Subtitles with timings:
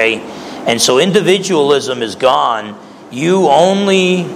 [0.00, 0.20] Okay?
[0.66, 2.78] And so individualism is gone.
[3.10, 4.26] You only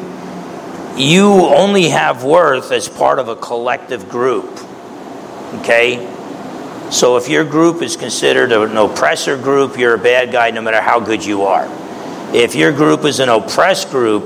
[0.97, 4.61] you only have worth as part of a collective group.
[5.61, 6.11] Okay?
[6.91, 10.81] So if your group is considered an oppressor group, you're a bad guy no matter
[10.81, 11.67] how good you are.
[12.35, 14.25] If your group is an oppressed group,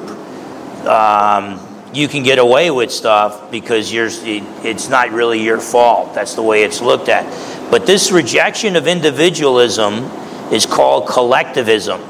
[0.86, 1.60] um,
[1.94, 6.14] you can get away with stuff because you're, it's not really your fault.
[6.14, 7.24] That's the way it's looked at.
[7.70, 10.10] But this rejection of individualism
[10.52, 12.00] is called collectivism.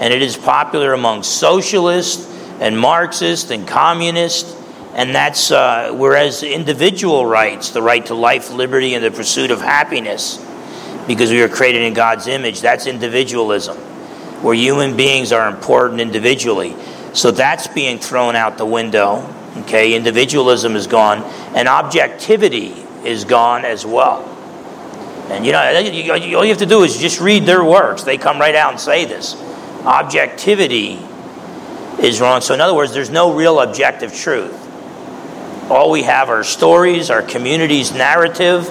[0.00, 2.26] And it is popular among socialists
[2.60, 4.54] and Marxists and communists.
[4.94, 9.60] And that's uh, whereas individual rights, the right to life, liberty, and the pursuit of
[9.60, 10.44] happiness,
[11.06, 13.76] because we are created in God's image, that's individualism,
[14.42, 16.74] where human beings are important individually.
[17.12, 19.34] So that's being thrown out the window.
[19.58, 21.22] Okay, individualism is gone,
[21.54, 24.37] and objectivity is gone as well.
[25.30, 28.02] And you know, all you have to do is just read their works.
[28.02, 29.34] They come right out and say this.
[29.84, 30.98] Objectivity
[32.00, 32.40] is wrong.
[32.40, 34.54] So, in other words, there's no real objective truth.
[35.70, 38.68] All we have are stories, our community's narrative,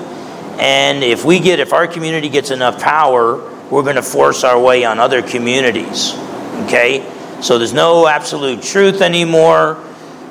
[0.59, 3.35] and if we get, if our community gets enough power,
[3.69, 6.13] we're going to force our way on other communities.
[6.65, 7.07] Okay?
[7.41, 9.77] So there's no absolute truth anymore.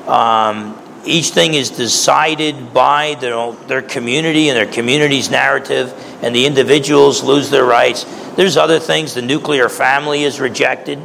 [0.09, 0.77] Um,
[1.07, 7.23] each thing is decided by their, their community and their community's narrative, and the individuals
[7.23, 8.05] lose their rights.
[8.35, 9.15] There's other things.
[9.15, 10.99] The nuclear family is rejected.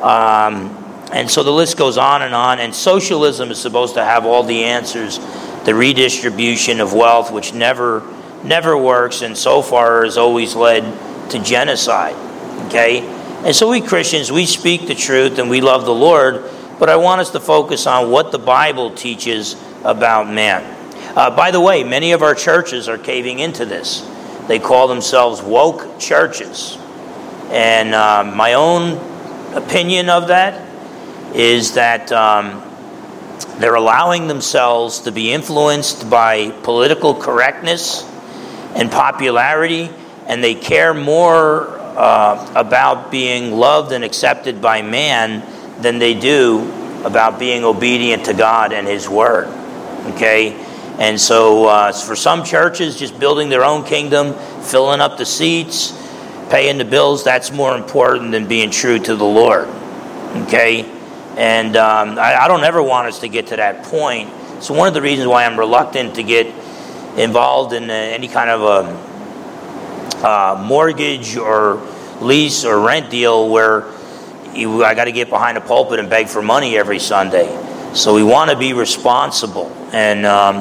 [0.00, 0.80] Um,
[1.12, 2.58] and so the list goes on and on.
[2.58, 5.18] And socialism is supposed to have all the answers
[5.64, 8.02] the redistribution of wealth, which never,
[8.42, 10.82] never works, and so far has always led
[11.30, 12.14] to genocide.
[12.66, 13.00] Okay?
[13.44, 16.96] And so we Christians, we speak the truth and we love the Lord, but I
[16.96, 20.70] want us to focus on what the Bible teaches about man.
[21.16, 24.00] Uh, by the way, many of our churches are caving into this.
[24.48, 26.76] They call themselves woke churches.
[27.50, 28.98] And uh, my own
[29.54, 30.60] opinion of that
[31.34, 32.62] is that um,
[33.58, 38.02] they're allowing themselves to be influenced by political correctness
[38.74, 39.90] and popularity,
[40.26, 45.42] and they care more uh, about being loved and accepted by man
[45.80, 46.70] than they do
[47.04, 49.46] about being obedient to God and His Word.
[50.14, 50.52] Okay?
[50.98, 55.92] And so, uh, for some churches, just building their own kingdom, filling up the seats,
[56.50, 59.68] paying the bills, that's more important than being true to the Lord.
[60.46, 60.84] Okay?
[61.36, 64.30] And um, I, I don't ever want us to get to that point.
[64.62, 66.46] So, one of the reasons why I'm reluctant to get
[67.16, 71.82] involved in uh, any kind of a uh, mortgage or
[72.20, 73.82] lease or rent deal where
[74.56, 77.48] I got to get behind a pulpit and beg for money every Sunday.
[77.94, 79.70] So we want to be responsible.
[79.92, 80.56] And um,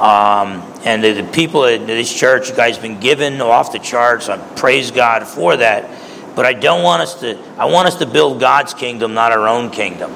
[0.00, 3.80] um, and the, the, people at this church, you guys, have been given off the
[3.80, 4.28] charts.
[4.28, 5.90] I praise God for that.
[6.36, 7.38] But I don't want us to.
[7.56, 10.12] I want us to build God's kingdom, not our own kingdom.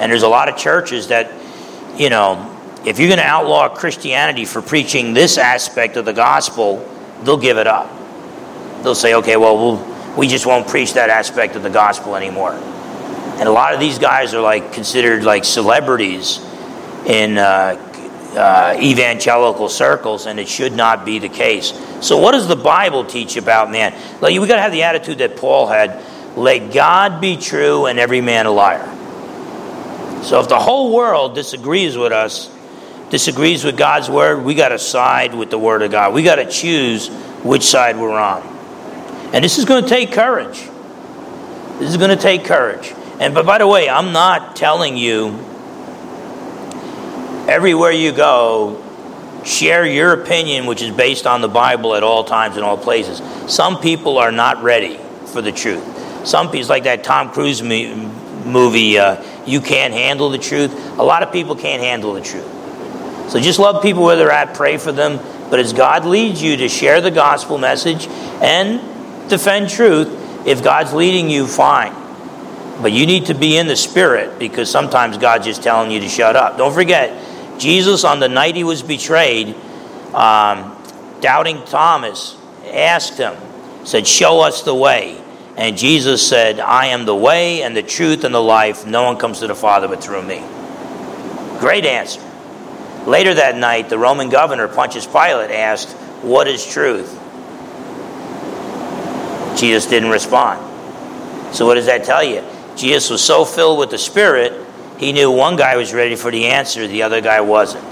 [0.00, 1.32] And there's a lot of churches that,
[1.98, 2.54] you know,
[2.86, 6.88] if you're going to outlaw Christianity for preaching this aspect of the gospel,
[7.24, 7.92] they'll give it up
[8.82, 12.52] they'll say, okay, well, we'll we just won't preach that aspect of the gospel anymore.
[12.52, 16.38] And a lot of these guys are like considered like celebrities
[17.06, 17.76] in uh,
[18.36, 21.72] uh, evangelical circles, and it should not be the case.
[22.00, 23.94] So, what does the Bible teach about man?
[24.20, 26.02] Like, we got to have the attitude that Paul had:
[26.36, 28.86] "Let God be true and every man a liar."
[30.24, 32.50] So, if the whole world disagrees with us,
[33.10, 36.12] disagrees with God's word, we got to side with the word of God.
[36.12, 37.08] We got to choose
[37.42, 38.57] which side we're on.
[39.32, 40.68] And this is going to take courage.
[41.78, 42.94] This is going to take courage.
[43.20, 45.28] And but by the way, I'm not telling you
[47.48, 48.82] everywhere you go,
[49.44, 53.22] share your opinion, which is based on the Bible at all times and all places.
[53.52, 56.26] Some people are not ready for the truth.
[56.26, 60.98] Some people, like that Tom Cruise movie, uh, You Can't Handle the Truth.
[60.98, 62.48] A lot of people can't handle the truth.
[63.30, 65.18] So just love people where they're at, pray for them.
[65.50, 68.06] But as God leads you to share the gospel message
[68.42, 68.80] and
[69.28, 70.08] defend truth.
[70.46, 71.94] If God's leading you, fine.
[72.80, 76.08] But you need to be in the spirit because sometimes God's just telling you to
[76.08, 76.56] shut up.
[76.58, 79.54] Don't forget, Jesus, on the night he was betrayed,
[80.14, 80.76] um,
[81.20, 82.36] doubting Thomas
[82.66, 83.34] asked him,
[83.84, 85.20] said, Show us the way.
[85.56, 88.86] And Jesus said, I am the way and the truth and the life.
[88.86, 90.38] No one comes to the Father but through me.
[91.58, 92.20] Great answer.
[93.06, 95.88] Later that night, the Roman governor, Pontius Pilate, asked,
[96.22, 97.17] What is truth?
[99.58, 100.64] Jesus didn't respond.
[101.54, 102.44] So, what does that tell you?
[102.76, 104.52] Jesus was so filled with the Spirit,
[104.98, 107.84] he knew one guy was ready for the answer, the other guy wasn't.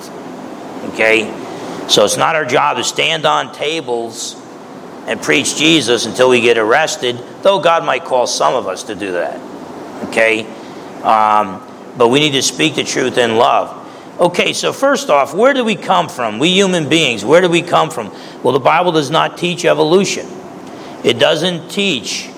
[0.92, 1.24] Okay?
[1.88, 4.40] So, it's not our job to stand on tables
[5.06, 8.94] and preach Jesus until we get arrested, though God might call some of us to
[8.94, 9.40] do that.
[10.08, 10.44] Okay?
[11.02, 11.62] Um,
[11.96, 13.84] but we need to speak the truth in love.
[14.18, 16.38] Okay, so first off, where do we come from?
[16.38, 18.12] We human beings, where do we come from?
[18.42, 20.26] Well, the Bible does not teach evolution.
[21.06, 22.28] It doesn't teach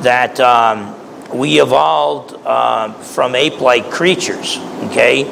[0.00, 0.96] that um,
[1.34, 5.26] we evolved uh, from ape like creatures, okay?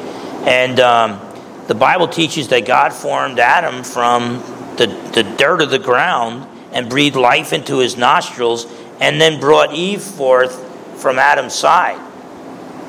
[0.47, 1.19] And um,
[1.67, 4.41] the Bible teaches that God formed Adam from
[4.76, 8.67] the, the dirt of the ground and breathed life into his nostrils
[9.00, 10.62] and then brought Eve forth
[11.00, 11.99] from Adam's side.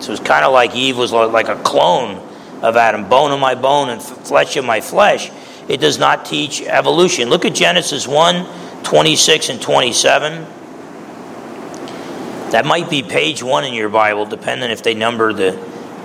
[0.03, 2.17] So it's kind of like Eve was like a clone
[2.61, 5.31] of Adam, bone of my bone and flesh of my flesh.
[5.69, 7.29] It does not teach evolution.
[7.29, 10.47] Look at Genesis 1 26 and 27.
[12.49, 15.51] That might be page 1 in your Bible, depending if they number the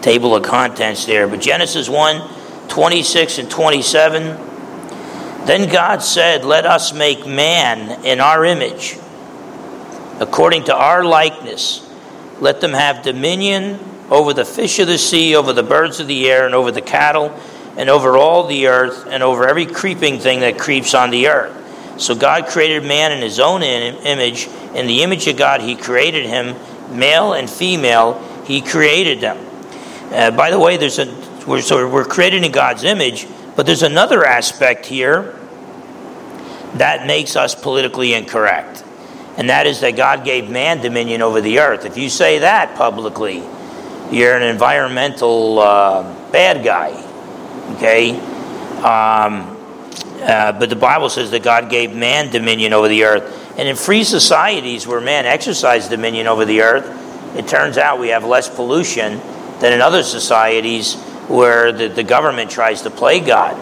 [0.03, 1.27] table of contents there.
[1.27, 4.23] But Genesis 1 26 and 27.
[5.47, 8.99] Then God said, Let us make man in our image,
[10.21, 11.91] according to our likeness.
[12.39, 13.79] Let them have dominion
[14.11, 16.83] over the fish of the sea, over the birds of the air, and over the
[16.83, 17.35] cattle,
[17.79, 21.63] and over all the earth, and over every creeping thing that creeps on the earth.
[21.99, 24.49] So God created man in his own image.
[24.75, 26.57] In the image of God, he created him,
[26.97, 29.39] male and female, he created them.
[30.13, 31.07] Uh, by the way, there's a
[31.47, 35.39] we're, so we're created in God's image, but there's another aspect here
[36.75, 38.83] that makes us politically incorrect.
[39.37, 41.85] And that is that God gave man dominion over the earth.
[41.85, 43.43] If you say that publicly,
[44.11, 46.93] you're an environmental uh, bad guy.
[47.77, 48.19] Okay?
[48.81, 49.54] Um,
[50.25, 53.57] uh, but the Bible says that God gave man dominion over the earth.
[53.59, 58.09] And in free societies where man exercised dominion over the earth, it turns out we
[58.09, 59.21] have less pollution
[59.61, 60.95] than in other societies
[61.29, 63.55] where the, the government tries to play God.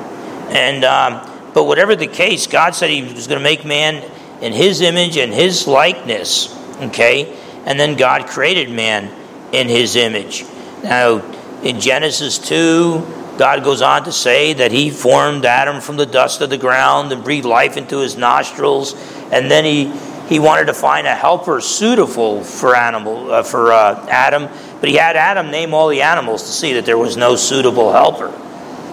[0.51, 4.03] And um, but whatever the case, God said He was going to make man
[4.41, 6.57] in His image and His likeness.
[6.81, 9.11] Okay, and then God created man
[9.53, 10.45] in His image.
[10.83, 11.19] Now,
[11.63, 13.07] in Genesis two,
[13.39, 17.13] God goes on to say that He formed Adam from the dust of the ground
[17.13, 18.95] and breathed life into his nostrils,
[19.31, 19.93] and then He
[20.29, 24.49] he wanted to find a helper suitable for animal uh, for uh, Adam
[24.83, 27.93] but he had Adam name all the animals to see that there was no suitable
[27.93, 28.31] helper.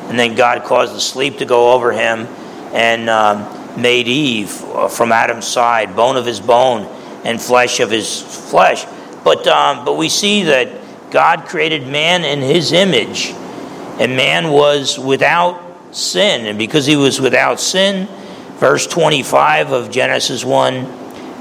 [0.08, 2.28] And then God caused the sleep to go over him
[2.76, 6.84] and um, made Eve uh, from Adam's side, bone of his bone
[7.26, 8.86] and flesh of his flesh.
[9.24, 10.70] But, um, but we see that
[11.10, 13.34] God created man in his image,
[14.00, 15.62] and man was without
[15.96, 16.48] sin.
[16.48, 18.08] And because he was without sin,
[18.58, 20.74] verse 25 of Genesis 1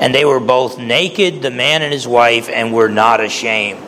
[0.00, 3.84] and they were both naked, the man and his wife, and were not ashamed.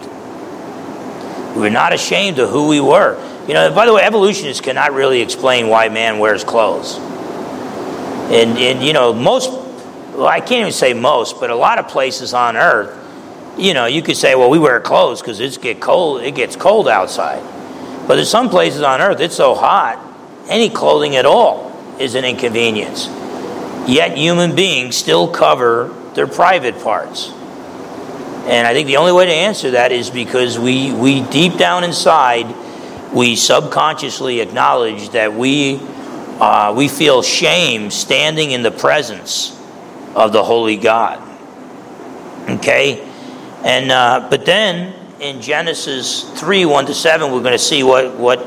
[1.54, 3.16] We were not ashamed of who we were.
[3.46, 6.96] You know, by the way, evolutionists cannot really explain why man wears clothes.
[6.98, 11.88] And, and you know, most, well, I can't even say most, but a lot of
[11.88, 12.96] places on Earth,
[13.56, 16.56] you know, you could say, well, we wear clothes because it's get cold, it gets
[16.56, 17.42] cold outside.
[18.10, 20.04] But there's some places on Earth, it's so hot,
[20.48, 23.06] any clothing at all is an inconvenience.
[23.88, 27.28] Yet human beings still cover their private parts.
[28.48, 31.84] And I think the only way to answer that is because we, we deep down
[31.84, 32.52] inside,
[33.14, 35.78] we subconsciously acknowledge that we,
[36.40, 39.56] uh, we feel shame standing in the presence
[40.16, 41.22] of the Holy God.
[42.48, 43.08] Okay?
[43.62, 48.16] And, uh, but then in Genesis 3 1 to 7, we're going to see what,
[48.16, 48.40] what,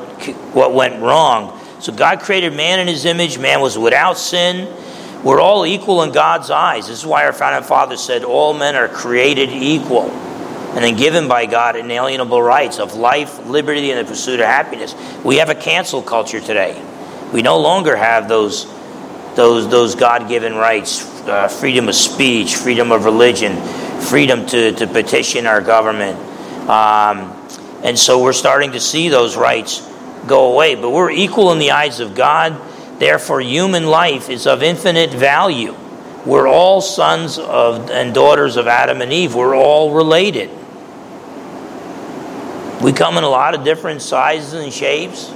[0.53, 1.59] what went wrong.
[1.79, 4.67] So God created man in his image, man was without sin
[5.23, 6.87] we're all equal in God's eyes.
[6.87, 11.29] This is why our founding father said all men are created equal and then given
[11.29, 14.93] by God inalienable rights of life, liberty, and the pursuit of happiness.
[15.23, 16.81] We have a cancel culture today.
[17.31, 18.65] We no longer have those,
[19.35, 23.55] those, those God given rights uh, freedom of speech, freedom of religion,
[24.01, 26.19] freedom to, to petition our government.
[26.69, 27.39] Um,
[27.83, 29.81] and so we're starting to see those rights
[30.27, 30.75] go away.
[30.75, 32.59] But we're equal in the eyes of God
[33.03, 35.75] Therefore, human life is of infinite value.
[36.25, 39.35] We're all sons of and daughters of Adam and Eve.
[39.35, 40.49] We're all related.
[42.81, 45.29] We come in a lot of different sizes and shapes.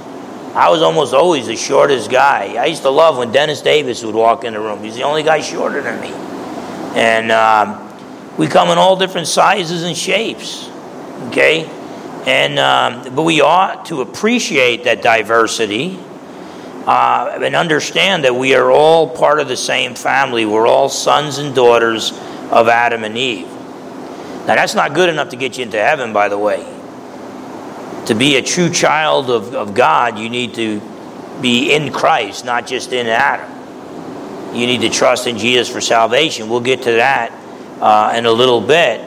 [0.54, 2.54] I was almost always the shortest guy.
[2.54, 4.82] I used to love when Dennis Davis would walk in the room.
[4.82, 6.08] He's the only guy shorter than me.
[6.98, 10.67] And um, we come in all different sizes and shapes.
[11.26, 11.64] Okay?
[12.26, 15.98] And, um, but we ought to appreciate that diversity
[16.86, 20.44] uh, and understand that we are all part of the same family.
[20.44, 22.12] We're all sons and daughters
[22.50, 23.46] of Adam and Eve.
[23.46, 26.60] Now, that's not good enough to get you into heaven, by the way.
[28.06, 30.80] To be a true child of, of God, you need to
[31.42, 34.54] be in Christ, not just in Adam.
[34.54, 36.48] you need to trust in Jesus for salvation.
[36.48, 37.32] We'll get to that
[37.80, 39.06] uh, in a little bit.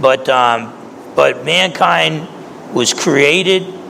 [0.00, 0.79] But, um,
[1.14, 2.28] but mankind
[2.74, 3.80] was created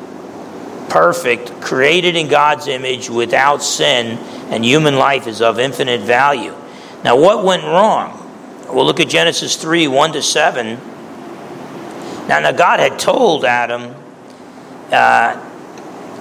[0.91, 4.19] perfect, created in God's image without sin,
[4.51, 6.55] and human life is of infinite value.
[7.05, 8.17] Now, what went wrong?
[8.69, 10.79] We'll look at Genesis 3 1 to 7.
[12.29, 13.95] Now, now God had told Adam
[14.93, 15.47] uh,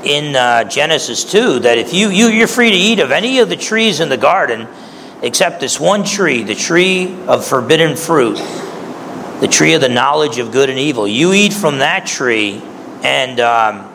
[0.04, 3.50] in uh, Genesis 2 that if you, you, you're free to eat of any of
[3.50, 4.68] the trees in the garden
[5.22, 8.38] except this one tree, the tree of forbidden fruit,
[9.40, 11.08] the tree of the knowledge of good and evil.
[11.08, 12.62] You eat from that tree,
[13.04, 13.94] and, um,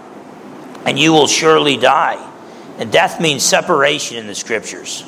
[0.85, 2.31] and you will surely die.
[2.79, 5.05] And death means separation in the scriptures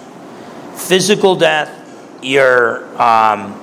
[0.74, 1.70] physical death,
[2.22, 3.58] your um,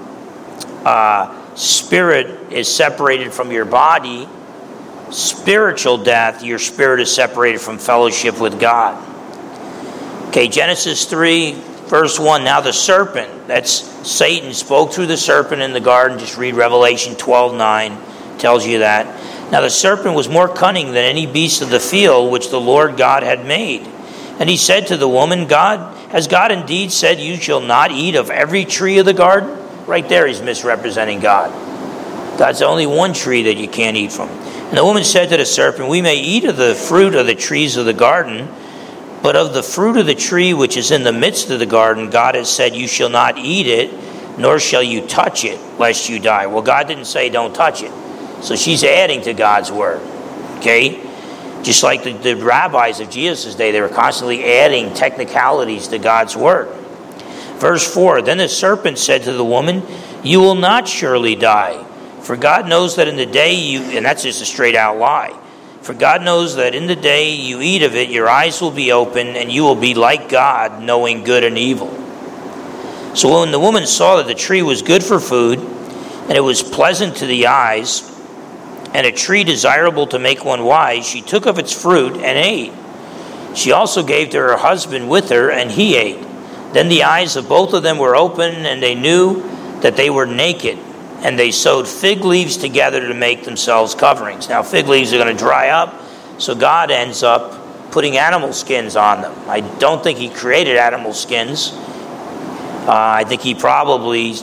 [0.83, 4.27] uh, spirit is separated from your body
[5.13, 8.97] spiritual death, your spirit is separated from fellowship with God.
[10.29, 11.53] Okay, Genesis 3,
[11.93, 12.43] verse 1.
[12.43, 13.71] Now the serpent, that's
[14.09, 16.17] Satan, spoke through the serpent in the garden.
[16.17, 17.97] Just read Revelation 12 9,
[18.39, 19.05] tells you that.
[19.51, 22.97] Now the serpent was more cunning than any beast of the field which the Lord
[22.97, 23.87] God had made.
[24.39, 28.15] And he said to the woman, God, has God indeed said, You shall not eat
[28.15, 29.55] of every tree of the garden?
[29.85, 31.51] Right there, he's misrepresenting God.
[32.39, 34.29] God's only one tree that you can't eat from.
[34.29, 37.35] And the woman said to the serpent, We may eat of the fruit of the
[37.35, 38.47] trees of the garden,
[39.23, 42.09] but of the fruit of the tree which is in the midst of the garden,
[42.09, 46.19] God has said, You shall not eat it, nor shall you touch it, lest you
[46.19, 46.47] die.
[46.47, 47.91] Well, God didn't say don't touch it.
[48.43, 50.01] So she's adding to God's word.
[50.57, 51.01] Okay?
[51.63, 56.35] Just like the, the rabbis of Jesus' day, they were constantly adding technicalities to God's
[56.35, 56.67] word.
[57.59, 59.83] Verse 4 Then the serpent said to the woman,
[60.21, 61.81] You will not surely die.
[62.19, 65.39] For God knows that in the day you, and that's just a straight out lie.
[65.83, 68.93] For God knows that in the day you eat of it, your eyes will be
[68.93, 71.89] open, and you will be like God, knowing good and evil.
[73.15, 76.63] So when the woman saw that the tree was good for food, and it was
[76.63, 78.09] pleasant to the eyes,
[78.93, 82.71] and a tree desirable to make one wise, she took of its fruit and ate.
[83.53, 86.25] She also gave to her husband with her, and he ate.
[86.71, 89.43] Then the eyes of both of them were open, and they knew
[89.81, 90.79] that they were naked
[91.23, 94.49] and they sewed fig leaves together to make themselves coverings.
[94.49, 96.03] Now, fig leaves are going to dry up,
[96.37, 99.33] so God ends up putting animal skins on them.
[99.47, 101.71] I don't think He created animal skins.
[101.71, 104.33] Uh, I think He probably,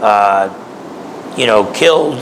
[0.00, 2.18] uh, you know, killed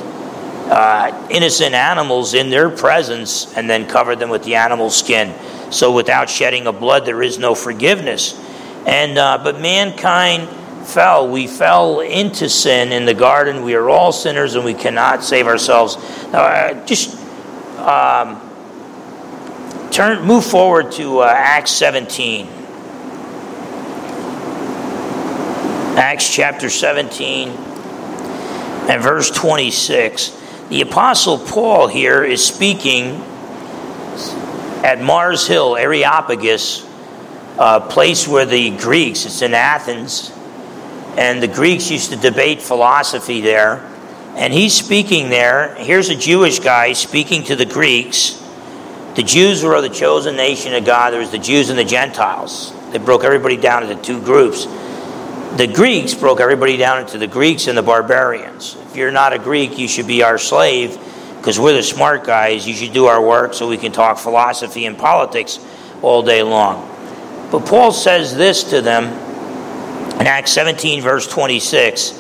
[0.70, 5.35] uh, innocent animals in their presence and then covered them with the animal skin.
[5.73, 8.38] So, without shedding of blood, there is no forgiveness.
[8.87, 10.49] And uh, but mankind
[10.90, 11.28] fell.
[11.28, 13.62] We fell into sin in the garden.
[13.62, 15.97] We are all sinners and we cannot save ourselves.
[16.32, 17.16] Now, uh, just
[17.78, 18.40] um,
[19.90, 22.47] turn, move forward to uh, Acts 17.
[25.97, 30.37] Acts chapter 17 and verse 26.
[30.68, 33.23] The Apostle Paul here is speaking
[34.82, 36.87] at Mars Hill, Areopagus,
[37.59, 40.32] a place where the Greeks, it's in Athens,
[41.17, 43.87] and the Greeks used to debate philosophy there.
[44.37, 45.75] And he's speaking there.
[45.75, 48.40] Here's a Jewish guy speaking to the Greeks.
[49.17, 51.12] The Jews were of the chosen nation of God.
[51.12, 52.73] There was the Jews and the Gentiles.
[52.93, 54.67] They broke everybody down into two groups.
[55.57, 58.76] The Greeks broke everybody down into the Greeks and the barbarians.
[58.88, 60.97] If you're not a Greek, you should be our slave
[61.37, 62.67] because we're the smart guys.
[62.69, 65.59] You should do our work so we can talk philosophy and politics
[66.02, 66.87] all day long.
[67.50, 69.30] But Paul says this to them
[70.21, 72.11] in Acts 17, verse 26,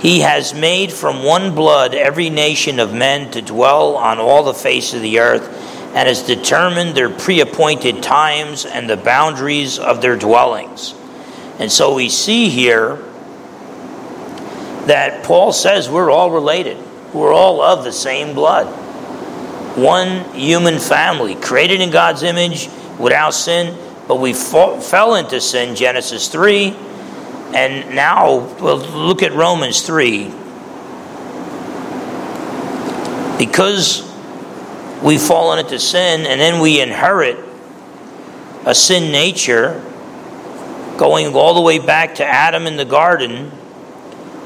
[0.00, 4.52] he has made from one blood every nation of men to dwell on all the
[4.52, 5.48] face of the earth,
[5.94, 10.94] and has determined their pre appointed times and the boundaries of their dwellings.
[11.58, 12.96] And so we see here
[14.86, 16.76] that Paul says we're all related,
[17.14, 18.66] we're all of the same blood.
[19.78, 22.68] One human family, created in God's image
[22.98, 26.76] without sin, but we fell into sin, Genesis 3
[27.54, 30.30] and now we'll look at Romans 3.
[33.38, 34.02] Because
[35.02, 37.38] we've fallen into sin and then we inherit
[38.66, 39.82] a sin nature
[40.96, 43.50] going all the way back to Adam in the garden.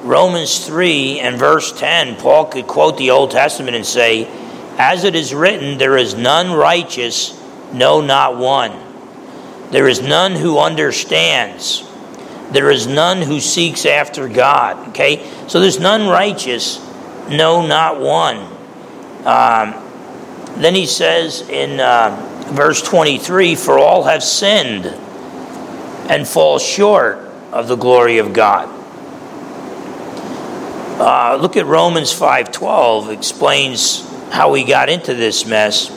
[0.02, 4.28] Romans 3 and verse 10, Paul could quote the Old Testament and say,
[4.78, 7.40] As it is written, there is none righteous,
[7.72, 8.72] no, not one.
[9.70, 11.82] There is none who understands.
[12.54, 14.90] There is none who seeks after God.
[14.90, 15.28] Okay?
[15.48, 16.78] So there's none righteous,
[17.28, 18.36] no, not one.
[19.26, 19.74] Um,
[20.60, 22.14] then he says in uh,
[22.52, 27.18] verse 23 For all have sinned and fall short
[27.50, 28.68] of the glory of God.
[31.00, 35.90] Uh, look at Romans 5:12 explains how we got into this mess.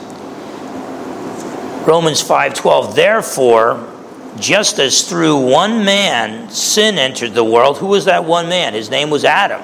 [1.86, 3.97] Romans 5:12 Therefore
[4.39, 8.74] just as through one man sin entered the world who was that one man?
[8.74, 9.62] His name was Adam.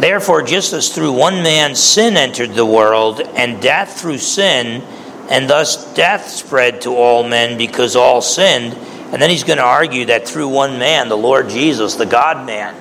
[0.00, 4.82] Therefore just as through one man sin entered the world and death through sin
[5.28, 8.74] and thus death spread to all men because all sinned.
[9.12, 12.46] And then he's going to argue that through one man the Lord Jesus the God
[12.46, 12.74] man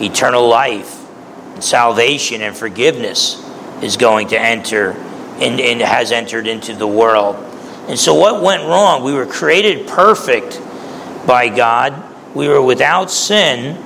[0.00, 1.02] eternal life
[1.60, 3.38] salvation and forgiveness
[3.82, 7.36] is going to enter and, and has entered into the world.
[7.88, 9.02] And so, what went wrong?
[9.02, 10.60] We were created perfect
[11.26, 11.94] by God,
[12.34, 13.76] we were without sin,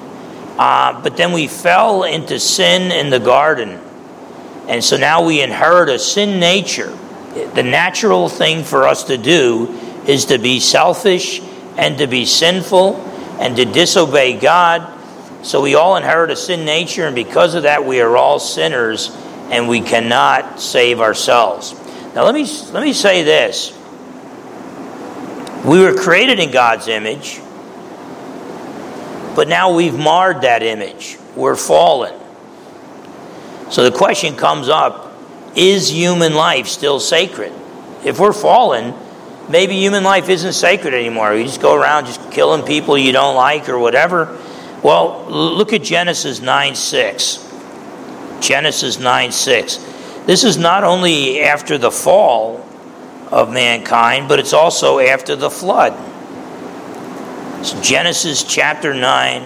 [0.59, 3.81] uh, but then we fell into sin in the garden.
[4.69, 6.97] And so now we inherit a sin nature.
[7.55, 11.41] The natural thing for us to do is to be selfish
[11.77, 12.97] and to be sinful
[13.39, 14.97] and to disobey God
[15.47, 19.17] so we all inherit a sin nature, and because of that, we are all sinners
[19.49, 21.73] and we cannot save ourselves.
[22.17, 23.76] Now, let me, let me say this.
[25.65, 27.41] We were created in God's image,
[29.35, 31.19] but now we've marred that image.
[31.35, 32.15] We're fallen.
[33.71, 35.13] So the question comes up
[35.57, 37.53] is human life still sacred?
[38.05, 38.95] If we're fallen,
[39.49, 41.35] maybe human life isn't sacred anymore.
[41.35, 44.39] You just go around just killing people you don't like or whatever.
[44.83, 47.43] Well, look at Genesis 9 6.
[48.41, 49.77] Genesis 9 6.
[50.27, 52.66] This is not only after the fall
[53.31, 55.95] of mankind, but it's also after the flood.
[57.61, 59.43] It's Genesis chapter 9.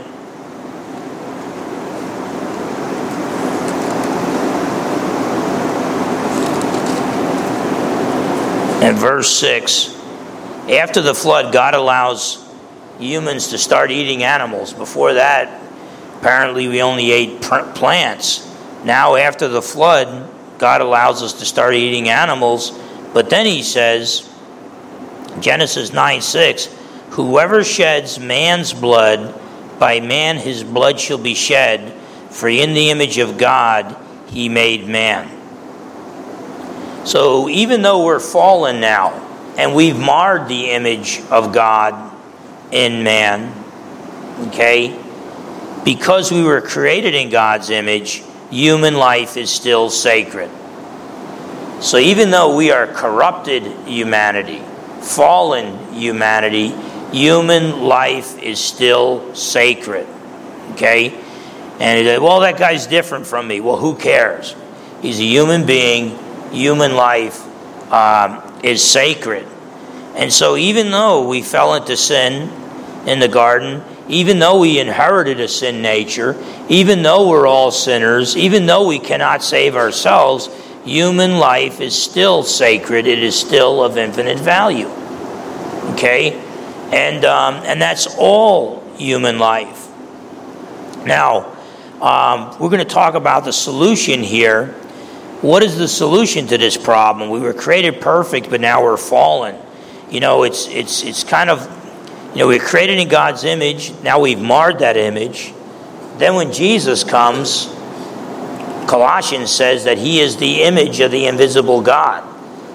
[8.83, 9.95] And verse 6
[10.69, 12.47] After the flood, God allows
[12.99, 14.73] humans to start eating animals.
[14.73, 15.63] Before that,
[16.19, 18.47] apparently we only ate plants.
[18.85, 22.73] Now, after the flood, God allows us to start eating animals.
[23.13, 24.29] But then he says,
[25.41, 26.67] Genesis 9 6,
[27.11, 29.39] whoever sheds man's blood,
[29.79, 31.93] by man his blood shall be shed,
[32.31, 33.97] for in the image of God
[34.29, 35.29] he made man.
[37.07, 42.17] So even though we're fallen now, and we've marred the image of God
[42.71, 43.53] in man.
[44.49, 44.99] Okay?
[45.85, 50.51] Because we were created in God's image, human life is still sacred.
[51.81, 54.63] So even though we are corrupted humanity,
[55.01, 56.75] fallen humanity,
[57.11, 60.07] human life is still sacred.
[60.73, 61.15] Okay?
[61.81, 63.61] And he said, well, that guy's different from me.
[63.61, 64.55] Well, who cares?
[65.01, 66.19] He's a human being.
[66.53, 67.43] Human life
[67.91, 69.49] um, is sacred.
[70.15, 72.51] And so, even though we fell into sin
[73.07, 76.37] in the garden, even though we inherited a sin nature,
[76.69, 80.49] even though we're all sinners, even though we cannot save ourselves,
[80.85, 83.07] human life is still sacred.
[83.07, 84.89] It is still of infinite value.
[85.95, 86.33] Okay?
[86.93, 89.89] And, um, and that's all human life.
[91.05, 91.57] Now,
[92.01, 94.69] um, we're going to talk about the solution here.
[95.43, 97.31] What is the solution to this problem?
[97.31, 99.57] We were created perfect, but now we're fallen.
[100.11, 101.61] You know, it's, it's, it's kind of
[102.33, 103.93] you know, we're created in God's image.
[104.03, 105.53] Now we've marred that image.
[106.19, 107.67] Then when Jesus comes,
[108.91, 112.25] Colossians says that he is the image of the invisible God.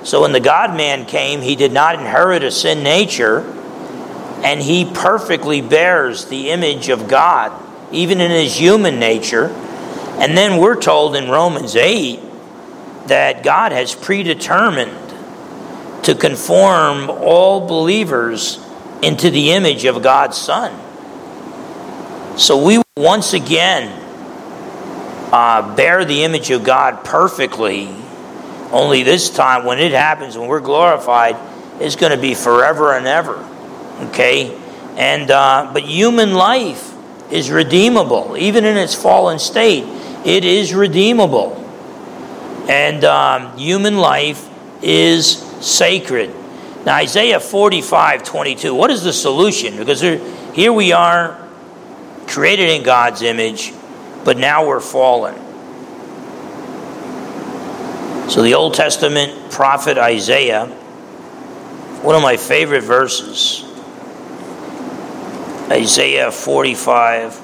[0.08, 3.42] So when the God man came, he did not inherit a sin nature,
[4.42, 7.52] and he perfectly bears the image of God,
[7.92, 9.48] even in his human nature.
[10.18, 12.22] And then we're told in Romans 8
[13.08, 15.10] that God has predetermined
[16.06, 18.66] to conform all believers
[19.02, 20.72] into the image of God's Son.
[22.38, 24.05] So we once again
[25.32, 27.90] uh, bear the image of God perfectly.
[28.72, 31.36] Only this time, when it happens, when we're glorified,
[31.80, 33.38] it's going to be forever and ever.
[34.10, 34.58] Okay,
[34.98, 36.94] and uh, but human life
[37.32, 39.84] is redeemable, even in its fallen state.
[40.26, 41.56] It is redeemable,
[42.68, 44.50] and um, human life
[44.82, 46.34] is sacred.
[46.86, 49.78] Now, Isaiah 45 22, what is the solution?
[49.78, 51.48] Because here we are,
[52.28, 53.74] created in God's image,
[54.26, 55.36] but now we're fallen.
[58.30, 60.66] So, the Old Testament prophet Isaiah,
[62.02, 63.62] one of my favorite verses,
[65.72, 67.44] Isaiah 45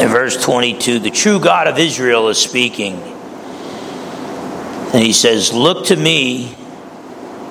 [0.00, 3.09] In verse 22, the true God of Israel is speaking.
[4.92, 6.56] And he says, Look to me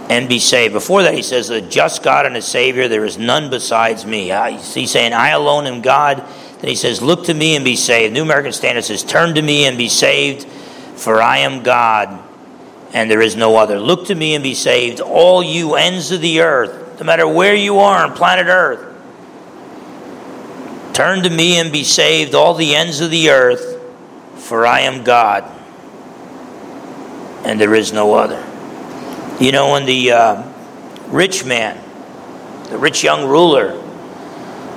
[0.10, 0.74] and be saved.
[0.74, 4.32] Before that, he says, A just God and a Savior, there is none besides me.
[4.32, 6.18] Uh, He's saying, I alone am God.
[6.60, 8.14] Then he says, Look to me and be saved.
[8.14, 10.46] New American Standard says, Turn to me and be saved,
[11.00, 12.26] for I am God
[12.94, 13.80] and there is no other.
[13.80, 17.56] Look to me and be saved, all you ends of the earth, no matter where
[17.56, 18.86] you are on planet Earth.
[20.94, 23.80] Turn to me and be saved, all the ends of the earth,
[24.36, 25.44] for I am God,
[27.44, 28.46] and there is no other.
[29.44, 30.44] You know, when the uh,
[31.08, 31.78] rich man,
[32.70, 33.82] the rich young ruler,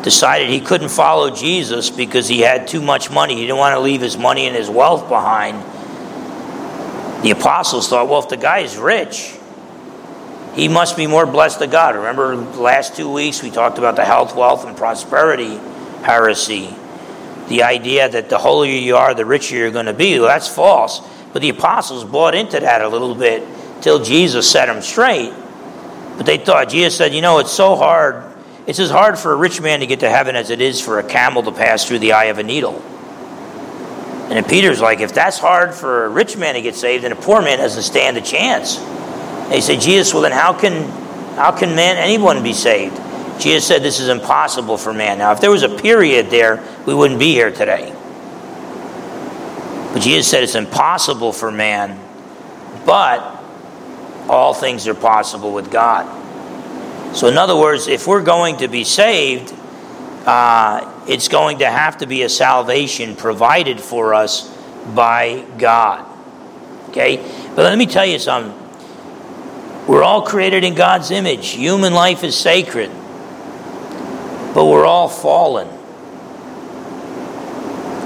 [0.02, 3.80] decided he couldn't follow Jesus because he had too much money, he didn't want to
[3.80, 5.62] leave his money and his wealth behind.
[7.24, 9.36] The apostles thought, well, if the guy is rich,
[10.54, 11.94] he must be more blessed than God.
[11.94, 15.56] Remember, last two weeks we talked about the health, wealth, and prosperity
[16.02, 16.74] heresy.
[17.48, 20.18] The idea that the holier you are, the richer you're going to be.
[20.18, 21.00] Well, that's false.
[21.32, 23.46] But the apostles bought into that a little bit
[23.80, 25.32] till Jesus set them straight.
[26.16, 28.24] But they thought, Jesus said, you know, it's so hard.
[28.66, 30.98] It's as hard for a rich man to get to heaven as it is for
[30.98, 32.80] a camel to pass through the eye of a needle.
[34.24, 37.12] And then Peter's like, if that's hard for a rich man to get saved, then
[37.12, 38.78] a poor man doesn't stand a chance.
[38.78, 40.88] And he said, Jesus, well then how can
[41.34, 42.96] how can man anyone be saved?
[43.40, 45.18] Jesus said this is impossible for man.
[45.18, 47.94] Now, if there was a period there, we wouldn't be here today.
[49.92, 51.98] But Jesus said it's impossible for man,
[52.86, 53.20] but
[54.28, 56.06] all things are possible with God.
[57.14, 59.54] So, in other words, if we're going to be saved,
[60.24, 64.48] uh, it's going to have to be a salvation provided for us
[64.94, 66.06] by God.
[66.88, 67.16] Okay?
[67.54, 68.58] But let me tell you something.
[69.86, 71.48] We're all created in God's image.
[71.50, 72.90] Human life is sacred
[74.54, 75.68] but we're all fallen.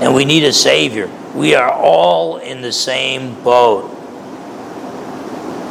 [0.01, 1.11] And we need a Savior.
[1.37, 3.90] We are all in the same boat.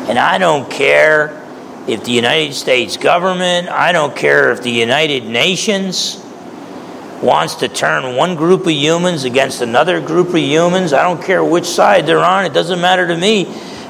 [0.08, 1.42] And I don't care
[1.88, 6.22] if the United States government, I don't care if the United Nations
[7.24, 10.94] wants to turn one group of humans against another group of humans.
[10.94, 12.46] I don't care which side they're on.
[12.46, 13.46] It doesn't matter to me.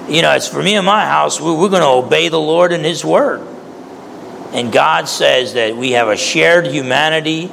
[0.07, 2.71] You know, it's for me and my house, we're, we're going to obey the Lord
[2.71, 3.45] and His Word.
[4.53, 7.51] And God says that we have a shared humanity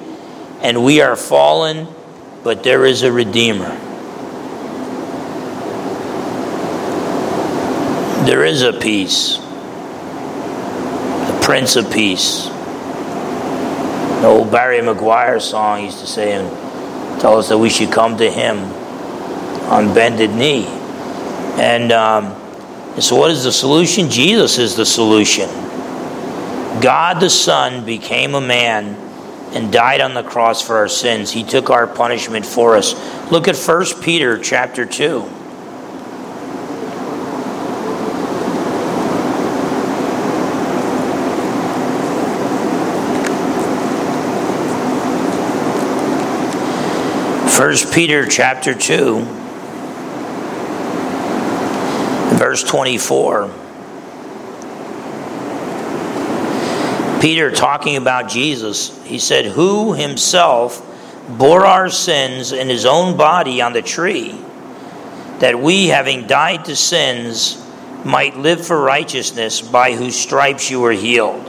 [0.61, 1.89] and we are fallen,
[2.45, 3.92] but there is a Redeemer.
[8.25, 12.47] There is a peace, the Prince of Peace.
[14.21, 16.49] The old Barry McGuire song used to say and
[17.21, 18.59] tell us that we should come to Him
[19.73, 20.67] on bended knee.
[21.59, 22.27] And um,
[23.01, 24.09] so, what is the solution?
[24.09, 25.49] Jesus is the solution.
[26.81, 28.95] God the Son became a man
[29.53, 31.33] and died on the cross for our sins.
[31.33, 32.95] He took our punishment for us.
[33.33, 35.42] Look at 1 Peter chapter 2.
[47.53, 49.21] First Peter chapter 2
[52.39, 53.51] verse 24
[57.21, 60.81] Peter talking about Jesus, he said, Who himself
[61.29, 64.31] bore our sins in his own body on the tree,
[65.41, 67.63] that we, having died to sins,
[68.03, 71.47] might live for righteousness, by whose stripes you were healed.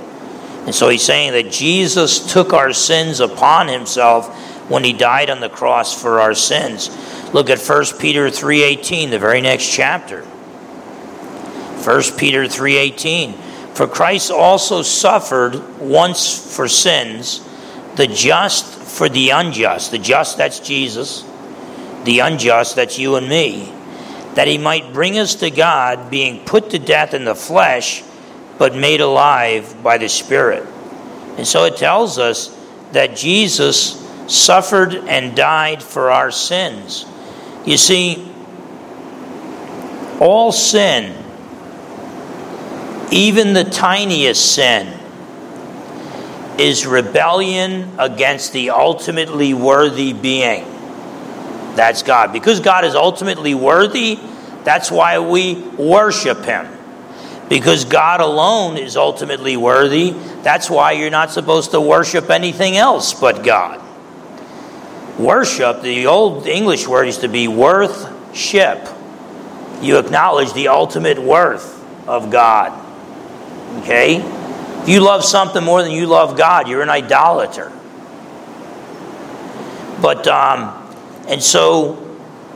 [0.65, 5.39] And so he's saying that Jesus took our sins upon himself when he died on
[5.39, 6.89] the cross for our sins.
[7.33, 10.21] Look at 1 Peter 3:18, the very next chapter.
[10.21, 13.35] 1 Peter 3:18
[13.73, 17.41] for Christ also suffered once for sins,
[17.95, 19.91] the just for the unjust.
[19.91, 21.23] The just, that's Jesus.
[22.03, 23.73] The unjust, that's you and me.
[24.35, 28.03] That he might bring us to God, being put to death in the flesh,
[28.59, 30.67] but made alive by the Spirit.
[31.37, 32.55] And so it tells us
[32.91, 37.05] that Jesus suffered and died for our sins.
[37.65, 38.29] You see,
[40.19, 41.23] all sin
[43.13, 44.91] even the tiniest sin
[46.57, 50.63] is rebellion against the ultimately worthy being.
[51.75, 52.33] That's God.
[52.33, 54.19] Because God is ultimately worthy,
[54.63, 56.67] that's why we worship Him.
[57.49, 63.13] Because God alone is ultimately worthy, that's why you're not supposed to worship anything else
[63.13, 63.82] but God.
[65.17, 68.87] Worship, the old English word used to be worth-ship.
[69.81, 72.71] You acknowledge the ultimate worth of God.
[73.81, 74.17] Okay?
[74.81, 77.71] If you love something more than you love God, you're an idolater.
[80.01, 80.73] But um,
[81.27, 81.97] And so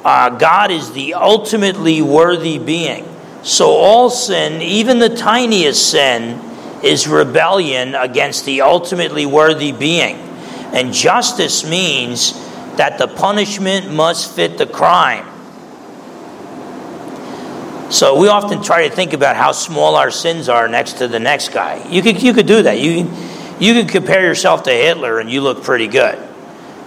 [0.04, 3.06] uh, God is the ultimately worthy being.
[3.44, 6.42] So all sin, even the tiniest sin,
[6.84, 10.18] is rebellion against the ultimately worthy being.
[10.74, 12.34] And justice means
[12.78, 15.26] that the punishment must fit the crime.
[17.92, 21.20] So we often try to think about how small our sins are next to the
[21.20, 21.88] next guy.
[21.90, 22.80] You could, you could do that.
[22.80, 23.10] You,
[23.60, 26.18] you could compare yourself to Hitler and you look pretty good.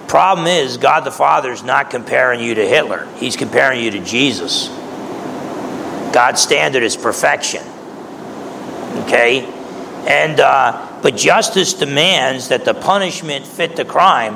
[0.09, 4.01] Problem is, God the Father is not comparing you to Hitler, He's comparing you to
[4.01, 4.69] Jesus.
[6.13, 7.63] God's standard is perfection.
[9.05, 9.45] Okay?
[10.07, 14.35] And, uh, but justice demands that the punishment fit the crime.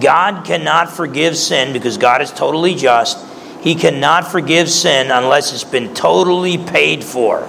[0.00, 3.18] God cannot forgive sin because God is totally just.
[3.62, 7.40] He cannot forgive sin unless it's been totally paid for.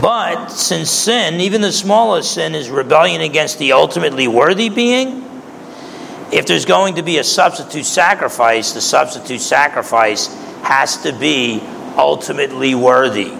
[0.00, 5.24] But since sin, even the smallest sin, is rebellion against the ultimately worthy being,
[6.30, 10.26] if there's going to be a substitute sacrifice, the substitute sacrifice
[10.62, 11.60] has to be
[11.96, 13.32] ultimately worthy.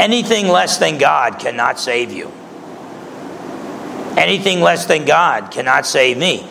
[0.00, 2.32] Anything less than God cannot save you.
[4.16, 6.48] Anything less than God cannot save me.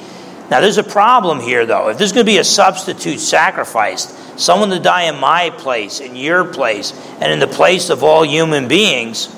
[0.49, 1.89] Now, there's a problem here, though.
[1.89, 4.05] If there's going to be a substitute sacrifice,
[4.41, 8.23] someone to die in my place, in your place, and in the place of all
[8.23, 9.33] human beings,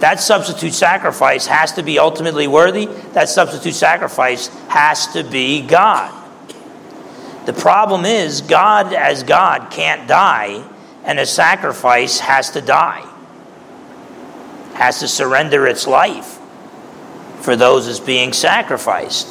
[0.00, 2.86] that substitute sacrifice has to be ultimately worthy.
[3.12, 6.12] That substitute sacrifice has to be God.
[7.46, 10.64] The problem is, God as God can't die,
[11.04, 13.06] and a sacrifice has to die,
[14.74, 16.33] has to surrender its life
[17.44, 19.28] for those as being sacrificed.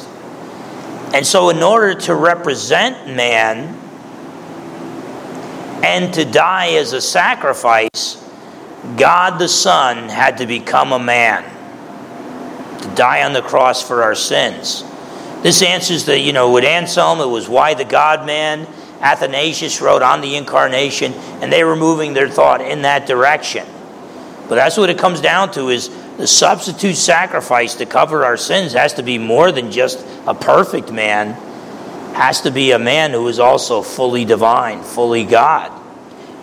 [1.12, 3.74] And so, in order to represent man
[5.84, 8.22] and to die as a sacrifice,
[8.96, 11.42] God the Son had to become a man
[12.82, 14.84] to die on the cross for our sins.
[15.42, 18.68] This answers the, you know, with Anselm, it was why the God man.
[19.00, 23.66] Athanasius wrote on the incarnation, and they were moving their thought in that direction.
[24.48, 28.72] But that's what it comes down to is the substitute sacrifice to cover our sins
[28.74, 31.32] has to be more than just a perfect man,
[32.14, 35.72] has to be a man who is also fully divine, fully God.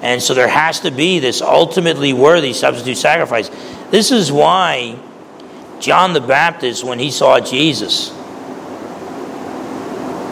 [0.02, 3.50] And so there has to be this ultimately worthy substitute sacrifice.
[3.92, 5.00] This is why
[5.80, 8.10] John the Baptist, when he saw Jesus,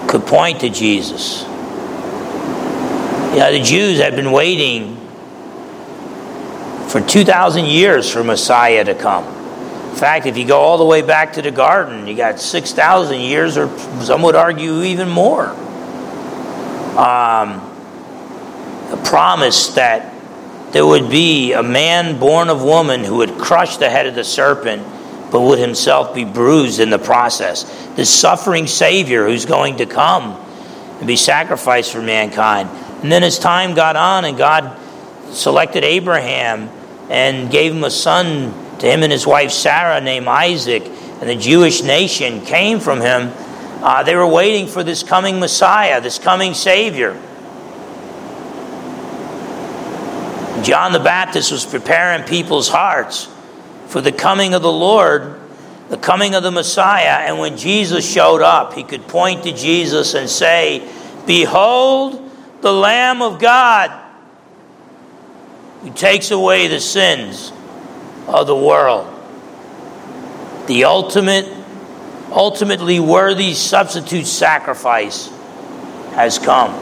[0.10, 1.44] could point to Jesus.
[3.34, 4.99] Yeah, the Jews had been waiting
[6.90, 9.24] for 2,000 years for Messiah to come.
[9.92, 13.20] In fact, if you go all the way back to the garden, you got 6,000
[13.20, 15.50] years, or some would argue even more.
[16.98, 17.62] Um,
[18.92, 20.14] a promise that
[20.72, 24.24] there would be a man born of woman who would crush the head of the
[24.24, 24.84] serpent
[25.32, 27.64] but would himself be bruised in the process.
[27.96, 30.34] The suffering Savior who's going to come
[30.98, 32.70] and be sacrificed for mankind.
[33.04, 34.78] And then as time got on and God
[35.32, 36.70] selected Abraham
[37.10, 41.36] and gave him a son to him and his wife Sarah named Isaac, and the
[41.36, 43.34] Jewish nation came from him,
[43.84, 47.14] uh, they were waiting for this coming Messiah, this coming Savior.
[50.64, 53.30] John the Baptist was preparing people's hearts
[53.88, 55.40] for the coming of the Lord,
[55.90, 57.26] the coming of the Messiah.
[57.26, 60.88] And when Jesus showed up, he could point to Jesus and say,
[61.26, 62.30] Behold
[62.62, 63.99] the Lamb of God
[65.82, 67.52] who takes away the sins
[68.28, 69.08] of the world.
[70.68, 71.48] The ultimate,
[72.32, 75.30] ultimately worthy substitute sacrifice
[76.14, 76.74] has come.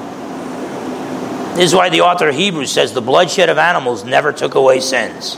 [1.56, 4.80] This is why the author of Hebrews says the bloodshed of animals never took away
[4.80, 5.36] sins.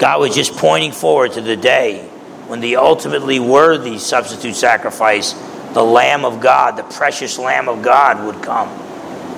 [0.00, 2.04] God was just pointing forward to the day
[2.46, 5.32] when the ultimately worthy substitute sacrifice,
[5.74, 8.68] the Lamb of God, the precious Lamb of God, would come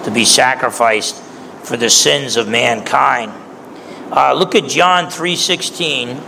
[0.05, 1.21] to be sacrificed
[1.65, 3.33] for the sins of mankind.
[4.11, 6.21] Uh, look at John 3:16.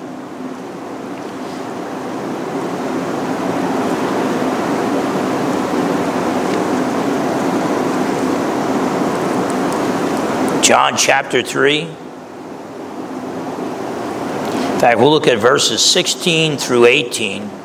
[10.62, 11.88] John chapter 3 In
[14.78, 17.61] fact, we'll look at verses 16 through 18.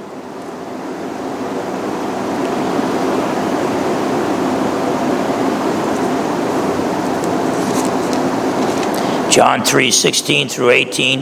[9.38, 11.21] John 3 16 through 18.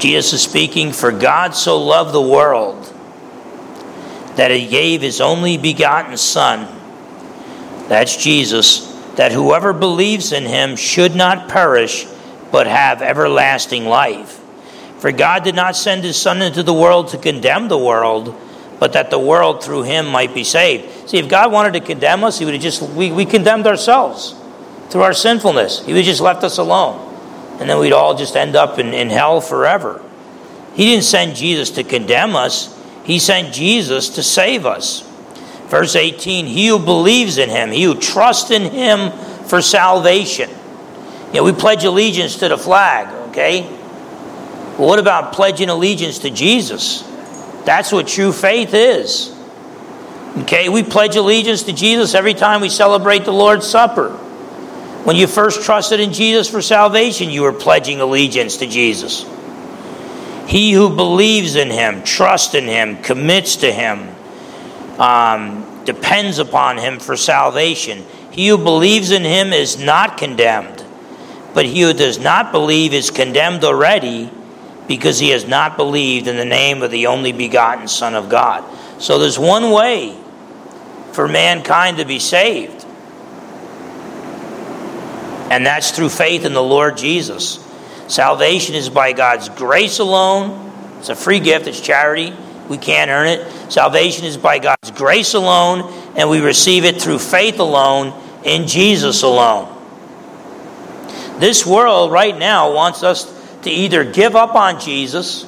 [0.00, 2.92] Jesus is speaking, For God so loved the world
[4.34, 6.66] that he gave his only begotten Son,
[7.88, 8.80] that's Jesus,
[9.14, 12.04] that whoever believes in him should not perish,
[12.50, 14.40] but have everlasting life.
[14.98, 18.36] For God did not send his Son into the world to condemn the world,
[18.80, 21.08] but that the world through him might be saved.
[21.08, 24.34] See, if God wanted to condemn us, he would have just, we, we condemned ourselves
[24.88, 25.86] through our sinfulness.
[25.86, 27.06] He would have just left us alone.
[27.60, 30.02] And then we'd all just end up in, in hell forever.
[30.74, 35.06] He didn't send Jesus to condemn us, He sent Jesus to save us.
[35.68, 39.12] Verse 18 He who believes in Him, he who trusts in Him
[39.46, 40.50] for salvation.
[41.28, 43.62] You know, we pledge allegiance to the flag, okay?
[43.62, 47.02] Well, what about pledging allegiance to Jesus?
[47.64, 49.36] That's what true faith is.
[50.38, 54.18] Okay, we pledge allegiance to Jesus every time we celebrate the Lord's Supper.
[55.04, 59.24] When you first trusted in Jesus for salvation, you were pledging allegiance to Jesus.
[60.46, 64.08] He who believes in him, trusts in him, commits to him,
[64.98, 68.04] um, depends upon him for salvation.
[68.30, 70.84] He who believes in him is not condemned,
[71.54, 74.30] but he who does not believe is condemned already
[74.86, 78.64] because he has not believed in the name of the only begotten Son of God.
[79.00, 80.16] So there's one way
[81.12, 82.79] for mankind to be saved,
[85.50, 87.58] and that's through faith in the Lord Jesus.
[88.06, 90.72] Salvation is by God's grace alone.
[90.98, 92.32] It's a free gift, it's charity.
[92.68, 93.72] We can't earn it.
[93.72, 99.22] Salvation is by God's grace alone, and we receive it through faith alone in Jesus
[99.22, 99.76] alone.
[101.40, 103.24] This world right now wants us
[103.62, 105.44] to either give up on Jesus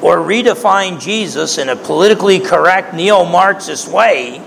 [0.00, 4.38] or redefine Jesus in a politically correct neo Marxist way.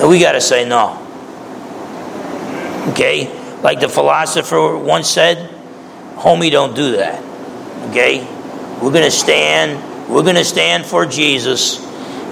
[0.00, 1.07] And we got to say no.
[2.98, 3.30] Okay?
[3.62, 5.48] Like the philosopher once said,
[6.16, 7.22] homie, don't do that.
[7.90, 8.26] Okay?
[8.82, 11.80] We're going to stand, we're going to stand for Jesus,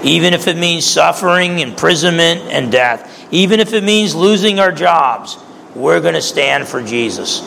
[0.03, 3.13] even if it means suffering, imprisonment, and death.
[3.31, 5.37] Even if it means losing our jobs,
[5.73, 7.41] we're going to stand for Jesus.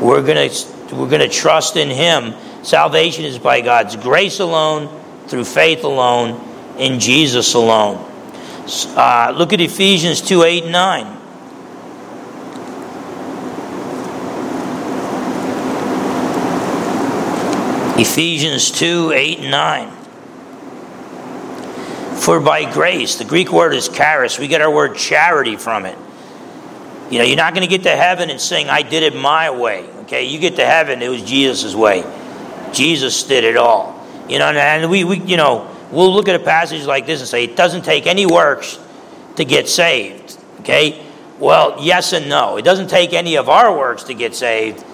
[0.00, 2.34] We're going to, we're going to trust in Him.
[2.62, 4.88] Salvation is by God's grace alone,
[5.26, 6.42] through faith alone,
[6.78, 8.08] in Jesus alone.
[8.96, 11.21] Uh, look at Ephesians 2 8 and
[18.02, 19.90] Ephesians 2 8 and 9.
[22.16, 25.96] For by grace, the Greek word is charis, we get our word charity from it.
[27.10, 29.50] You know, you're not going to get to heaven and sing, I did it my
[29.50, 29.88] way.
[30.02, 32.02] Okay, you get to heaven, it was Jesus' way.
[32.72, 34.04] Jesus did it all.
[34.28, 37.28] You know, and we, we, you know, we'll look at a passage like this and
[37.28, 38.80] say, it doesn't take any works
[39.36, 40.38] to get saved.
[40.60, 41.04] Okay?
[41.38, 42.56] Well, yes and no.
[42.56, 44.84] It doesn't take any of our works to get saved.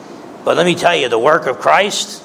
[0.44, 2.24] But let me tell you, the work of Christ,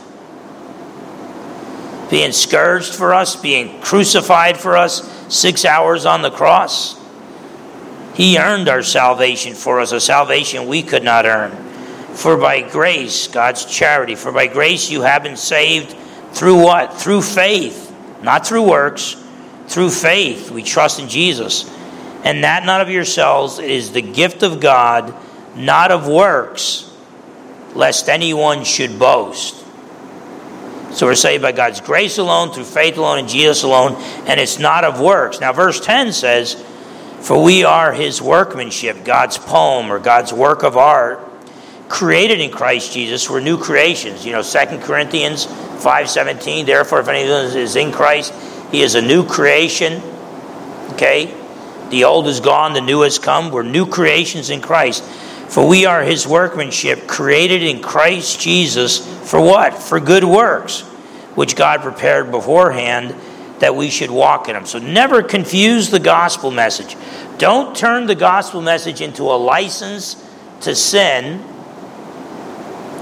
[2.09, 6.99] being scourged for us, being crucified for us, six hours on the cross.
[8.13, 11.51] He earned our salvation for us, a salvation we could not earn.
[12.13, 15.95] For by grace, God's charity, for by grace you have been saved
[16.33, 16.93] through what?
[16.93, 19.15] Through faith, not through works,
[19.67, 20.51] through faith.
[20.51, 21.69] We trust in Jesus.
[22.23, 25.13] And that not of yourselves, it is the gift of God,
[25.55, 26.91] not of works,
[27.73, 29.62] lest anyone should boast.
[30.93, 33.95] So we're saved by God's grace alone, through faith alone, in Jesus alone,
[34.27, 35.39] and it's not of works.
[35.39, 36.53] Now, verse 10 says,
[37.21, 41.19] For we are his workmanship, God's poem or God's work of art,
[41.89, 43.27] created in Christ Jesus.
[43.27, 44.23] We're new creations.
[44.23, 48.31] You know, 2 Corinthians 5.17, therefore, if anyone is in Christ,
[48.71, 50.01] he is a new creation.
[50.91, 51.33] Okay?
[51.89, 53.51] The old is gone, the new has come.
[53.51, 55.03] We're new creations in Christ.
[55.53, 58.97] For we are his workmanship, created in Christ Jesus
[59.29, 59.75] for what?
[59.75, 60.81] For good works,
[61.35, 63.13] which God prepared beforehand
[63.59, 64.65] that we should walk in them.
[64.65, 66.97] So never confuse the gospel message.
[67.37, 70.15] Don't turn the gospel message into a license
[70.61, 71.43] to sin,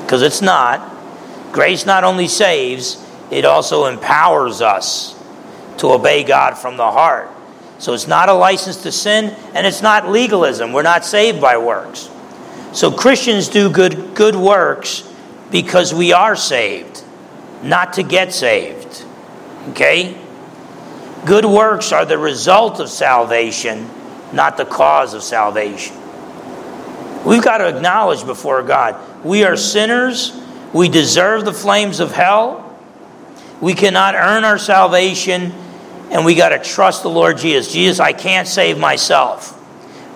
[0.01, 0.81] because it's not.
[1.53, 5.17] Grace not only saves, it also empowers us
[5.77, 7.29] to obey God from the heart.
[7.79, 10.73] So it's not a license to sin, and it's not legalism.
[10.73, 12.09] We're not saved by works.
[12.73, 15.03] So Christians do good, good works
[15.51, 17.03] because we are saved,
[17.63, 19.03] not to get saved.
[19.69, 20.17] Okay?
[21.25, 23.89] Good works are the result of salvation,
[24.33, 25.95] not the cause of salvation.
[27.25, 30.35] We've got to acknowledge before God we are sinners,
[30.73, 32.75] we deserve the flames of hell,
[33.59, 35.53] we cannot earn our salvation,
[36.09, 37.71] and we got to trust the Lord Jesus.
[37.71, 39.60] Jesus, I can't save myself.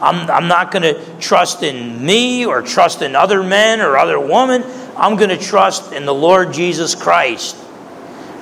[0.06, 4.20] I'm, I'm not going to trust in me or trust in other men or other
[4.20, 4.64] women.
[4.96, 7.58] I'm going to trust in the Lord Jesus Christ,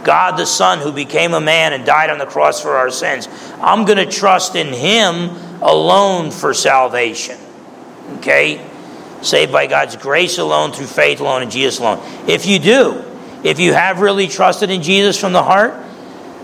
[0.04, 3.30] God the Son who became a man and died on the cross for our sins.
[3.62, 5.30] I'm going to trust in Him
[5.62, 7.38] alone for salvation.
[8.18, 8.70] Okay?
[9.22, 12.02] Saved by God's grace alone, through faith alone, in Jesus alone.
[12.28, 13.06] If you do,
[13.46, 15.74] if you have really trusted in Jesus from the heart,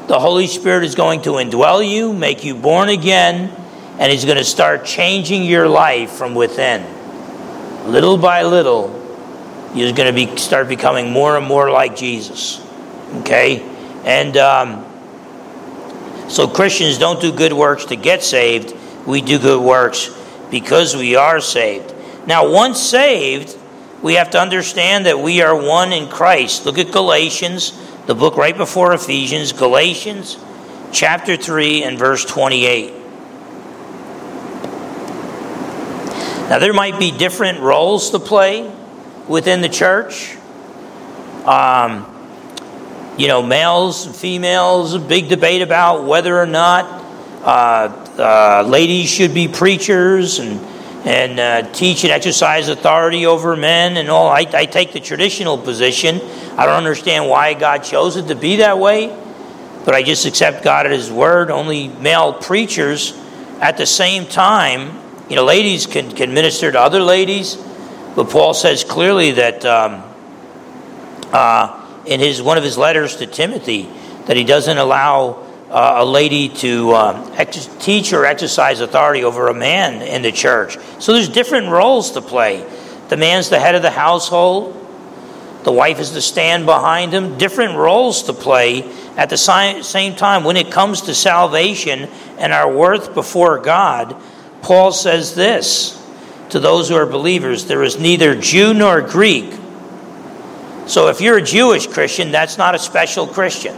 [0.08, 3.54] the Holy Spirit is going to indwell you, make you born again,
[4.00, 6.84] and He's going to start changing your life from within.
[7.92, 8.96] Little by little,
[9.76, 12.66] you're going to be, start becoming more and more like Jesus.
[13.18, 13.62] Okay?
[14.06, 14.86] And um,
[16.30, 18.76] so Christians don't do good works to get saved,
[19.06, 20.16] we do good works
[20.50, 21.94] because we are saved.
[22.26, 23.58] Now, once saved,
[24.02, 26.66] we have to understand that we are one in Christ.
[26.66, 30.38] Look at Galatians, the book right before Ephesians, Galatians
[30.92, 32.99] chapter 3 and verse 28.
[36.50, 38.70] Now, there might be different roles to play
[39.28, 40.36] within the church.
[41.46, 42.16] Um,
[43.18, 46.86] you know, males and females, a big debate about whether or not
[47.44, 50.60] uh, uh, ladies should be preachers and
[51.06, 54.28] and uh, teach and exercise authority over men and all.
[54.28, 56.20] I, I take the traditional position.
[56.58, 59.08] I don't understand why God chose it to be that way,
[59.86, 61.52] but I just accept God at His word.
[61.52, 63.14] Only male preachers
[63.62, 67.56] at the same time, you know, ladies can, can minister to other ladies,
[68.16, 70.04] but Paul says clearly that um,
[71.32, 73.88] uh, in his one of his letters to Timothy
[74.26, 79.48] that he doesn't allow uh, a lady to um, ex- teach or exercise authority over
[79.48, 80.78] a man in the church.
[81.00, 82.68] So there's different roles to play.
[83.10, 84.76] The man's the head of the household.
[85.64, 87.38] The wife is to stand behind him.
[87.38, 88.84] Different roles to play
[89.16, 90.44] at the same time.
[90.44, 94.20] When it comes to salvation and our worth before God,
[94.62, 95.96] Paul says this
[96.50, 99.54] to those who are believers there is neither Jew nor Greek.
[100.88, 103.76] So if you're a Jewish Christian, that's not a special Christian.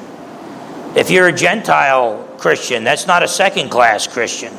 [0.95, 4.53] If you're a Gentile Christian, that's not a second class Christian.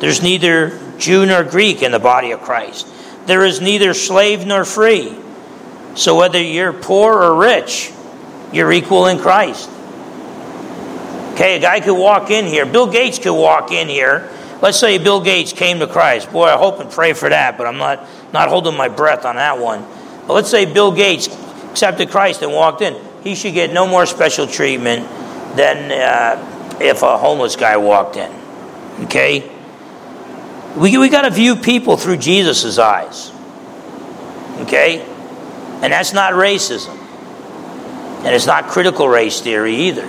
[0.00, 2.88] There's neither Jew nor Greek in the body of Christ.
[3.26, 5.16] There is neither slave nor free.
[5.94, 7.92] So whether you're poor or rich,
[8.52, 9.68] you're equal in Christ.
[11.34, 12.66] Okay, a guy could walk in here.
[12.66, 14.31] Bill Gates could walk in here.
[14.62, 16.30] Let's say Bill Gates came to Christ.
[16.30, 19.34] Boy, I hope and pray for that, but I'm not, not holding my breath on
[19.34, 19.84] that one.
[20.28, 21.26] But let's say Bill Gates
[21.68, 22.96] accepted Christ and walked in.
[23.24, 25.08] He should get no more special treatment
[25.56, 28.32] than uh, if a homeless guy walked in.
[29.00, 29.50] Okay?
[30.76, 33.32] We, we got to view people through Jesus' eyes.
[34.60, 35.02] Okay?
[35.82, 36.96] And that's not racism.
[38.24, 40.06] And it's not critical race theory either.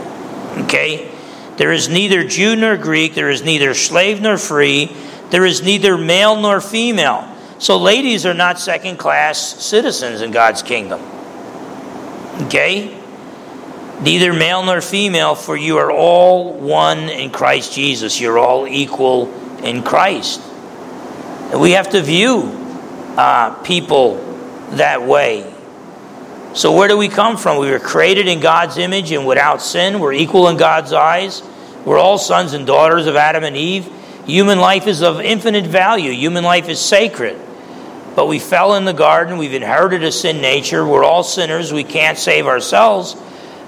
[0.66, 1.10] Okay?
[1.58, 4.95] There is neither Jew nor Greek, there is neither slave nor free,
[5.30, 7.30] there is neither male nor female.
[7.60, 11.01] So, ladies are not second class citizens in God's kingdom.
[12.47, 12.99] Okay?
[14.04, 18.20] neither male nor female, for you are all one in Christ Jesus.
[18.20, 19.34] You're all equal
[19.64, 20.41] in Christ.
[21.51, 22.51] And we have to view
[23.18, 24.16] uh, people
[24.72, 25.53] that way.
[26.54, 27.58] So, where do we come from?
[27.58, 29.99] We were created in God's image and without sin.
[29.99, 31.41] We're equal in God's eyes.
[31.84, 33.91] We're all sons and daughters of Adam and Eve.
[34.28, 37.39] Human life is of infinite value, human life is sacred.
[38.16, 39.39] But we fell in the garden.
[39.39, 40.86] We've inherited a sin nature.
[40.86, 41.74] We're all sinners.
[41.74, 43.16] We can't save ourselves.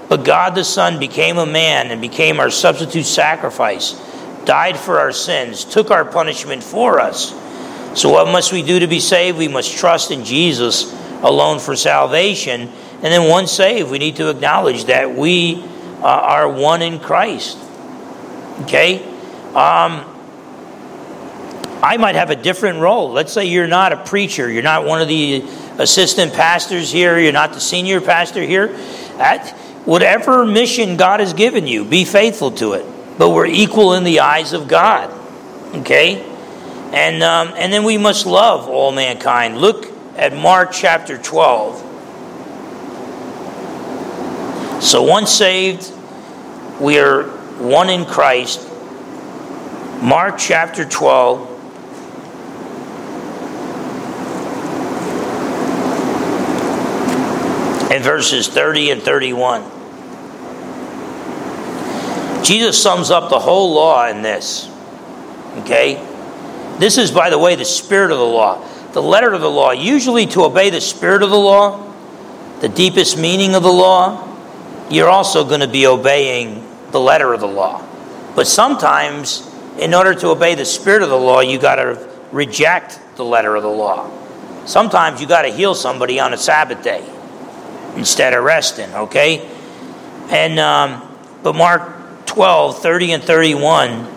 [0.07, 3.99] But God the Son became a man and became our substitute sacrifice,
[4.45, 7.31] died for our sins, took our punishment for us.
[7.99, 9.39] So, what must we do to be saved?
[9.39, 12.61] We must trust in Jesus alone for salvation.
[12.61, 15.63] And then, once saved, we need to acknowledge that we
[16.01, 17.57] uh, are one in Christ.
[18.61, 19.03] Okay?
[19.49, 20.11] Um,
[21.81, 23.11] I might have a different role.
[23.11, 25.43] Let's say you're not a preacher, you're not one of the
[25.77, 28.75] assistant pastors here, you're not the senior pastor here.
[29.17, 29.55] At
[29.85, 32.85] Whatever mission God has given you, be faithful to it.
[33.19, 35.11] But we're equal in the eyes of God.
[35.75, 36.23] Okay?
[36.91, 39.59] And, um, and then we must love all mankind.
[39.59, 39.85] Look
[40.15, 41.93] at Mark chapter 12.
[44.81, 45.91] So, once saved,
[46.79, 47.23] we are
[47.57, 48.69] one in Christ.
[50.01, 51.51] Mark chapter 12.
[57.91, 59.63] And verses 30 and 31.
[62.43, 64.69] Jesus sums up the whole law in this.
[65.59, 65.95] Okay?
[66.77, 68.61] This is, by the way, the spirit of the law.
[68.95, 69.71] The letter of the law.
[69.71, 71.93] Usually, to obey the spirit of the law,
[72.61, 74.25] the deepest meaning of the law,
[74.89, 77.85] you're also going to be obeying the letter of the law.
[78.37, 83.01] But sometimes, in order to obey the spirit of the law, you got to reject
[83.17, 84.09] the letter of the law.
[84.65, 87.05] Sometimes you got to heal somebody on a Sabbath day
[87.97, 89.45] instead of resting, okay?
[90.29, 94.14] And, um, but Mark 12, 30 and 31.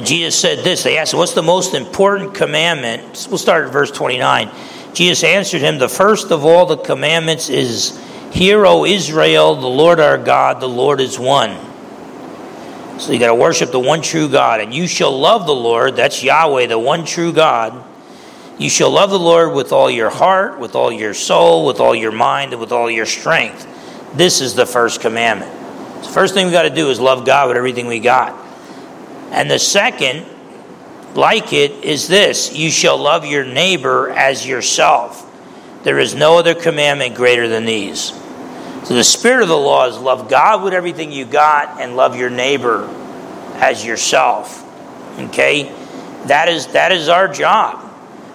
[0.00, 0.82] Jesus said this.
[0.82, 3.26] They asked, What's the most important commandment?
[3.28, 4.50] We'll start at verse 29.
[4.94, 8.00] Jesus answered him, The first of all the commandments is,
[8.32, 11.56] Hear, O Israel, the Lord our God, the Lord is one.
[12.98, 14.60] So you got to worship the one true God.
[14.60, 17.84] And you shall love the Lord, that's Yahweh, the one true God.
[18.58, 21.94] You shall love the Lord with all your heart, with all your soul, with all
[21.94, 23.66] your mind, and with all your strength.
[24.16, 25.50] This is the first commandment.
[26.02, 28.43] the first thing we got to do is love God with everything we got.
[29.34, 30.24] And the second,
[31.14, 35.20] like it, is this you shall love your neighbor as yourself.
[35.82, 38.12] There is no other commandment greater than these.
[38.84, 42.16] So the spirit of the law is love God with everything you got and love
[42.16, 42.88] your neighbor
[43.54, 44.62] as yourself.
[45.18, 45.64] Okay?
[46.26, 47.80] That is that is our job.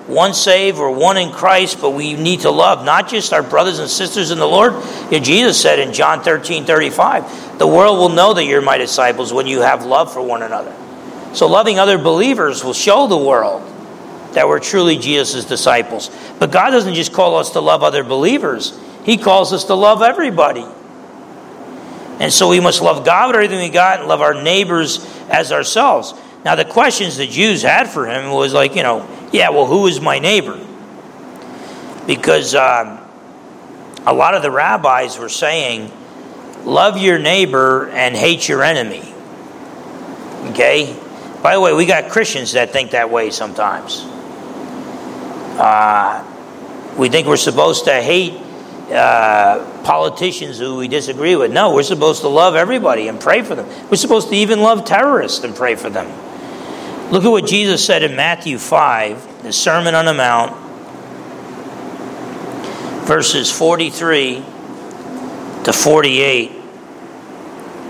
[0.08, 3.78] One saved or one in Christ, but we need to love not just our brothers
[3.78, 4.74] and sisters in the Lord.
[5.12, 9.32] Yeah, Jesus said in John 13, 35, the world will know that you're my disciples
[9.32, 10.76] when you have love for one another.
[11.34, 13.62] So, loving other believers will show the world
[14.34, 16.10] that we're truly Jesus' disciples.
[16.40, 20.02] But God doesn't just call us to love other believers, He calls us to love
[20.02, 20.66] everybody.
[22.20, 25.54] And so we must love God with everything we got and love our neighbors as
[25.54, 26.14] ourselves.
[26.44, 29.88] Now, the questions the Jews had for him was like, you know, yeah, well, who
[29.88, 30.60] is my neighbor?
[32.06, 33.00] Because um,
[34.06, 35.92] a lot of the rabbis were saying,
[36.66, 39.14] love your neighbor and hate your enemy.
[40.52, 40.98] Okay?
[41.42, 44.04] By the way, we got Christians that think that way sometimes.
[45.58, 46.26] Uh,
[46.98, 48.34] we think we're supposed to hate
[48.92, 51.52] uh, politicians who we disagree with.
[51.52, 53.68] No, we're supposed to love everybody and pray for them.
[53.90, 56.08] We're supposed to even love terrorists and pray for them.
[57.12, 60.56] Look at what Jesus said in Matthew 5, the Sermon on the Mount,
[63.08, 64.44] verses 43
[65.64, 66.52] to 48.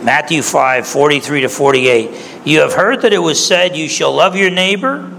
[0.03, 2.28] Matthew 5, 43 to 48.
[2.45, 5.11] You have heard that it was said, You shall love your neighbor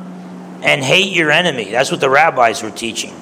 [0.63, 1.71] and hate your enemy.
[1.71, 3.15] That's what the rabbis were teaching.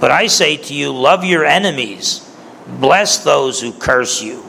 [0.00, 2.28] But I say to you, love your enemies,
[2.66, 4.44] bless those who curse you,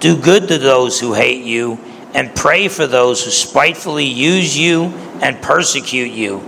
[0.00, 1.78] do good to those who hate you,
[2.14, 4.84] and pray for those who spitefully use you
[5.20, 6.42] and persecute you,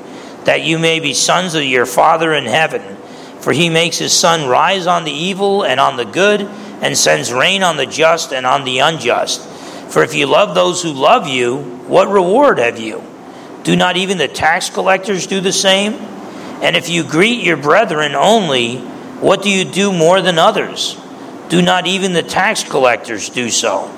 [0.44, 2.96] that you may be sons of your Father in heaven.
[3.40, 6.42] For he makes his sun rise on the evil and on the good,
[6.80, 9.42] and sends rain on the just and on the unjust.
[9.88, 13.02] For if you love those who love you, what reward have you?
[13.62, 15.94] Do not even the tax collectors do the same?
[16.62, 21.00] And if you greet your brethren only, what do you do more than others?
[21.48, 23.94] Do not even the tax collectors do so?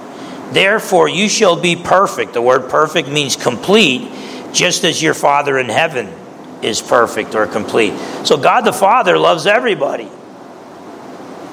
[0.53, 2.32] Therefore, you shall be perfect.
[2.32, 4.11] The word perfect means complete,
[4.53, 6.12] just as your Father in heaven
[6.62, 7.97] is perfect or complete.
[8.24, 10.11] So, God the Father loves everybody.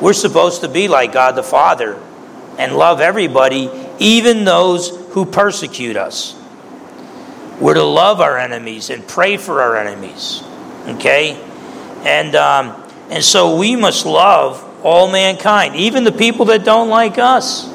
[0.02, 2.02] We're supposed to be like God the Father
[2.58, 3.68] and love everybody,
[4.00, 6.36] even those who persecute us.
[7.60, 10.44] We're to love our enemies and pray for our enemies.
[10.88, 11.42] Okay?
[12.04, 17.18] And, um, and so we must love all mankind, even the people that don't like
[17.18, 17.68] us.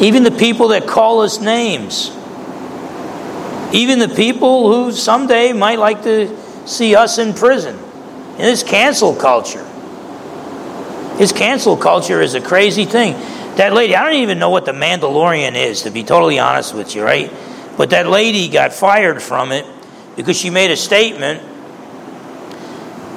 [0.00, 2.10] Even the people that call us names.
[3.72, 6.36] Even the people who someday might like to
[6.66, 7.78] see us in prison.
[8.32, 9.69] In this cancel culture.
[11.20, 13.12] His cancel culture is a crazy thing.
[13.56, 16.94] That lady, I don't even know what the Mandalorian is, to be totally honest with
[16.96, 17.30] you, right?
[17.76, 19.66] But that lady got fired from it
[20.16, 21.42] because she made a statement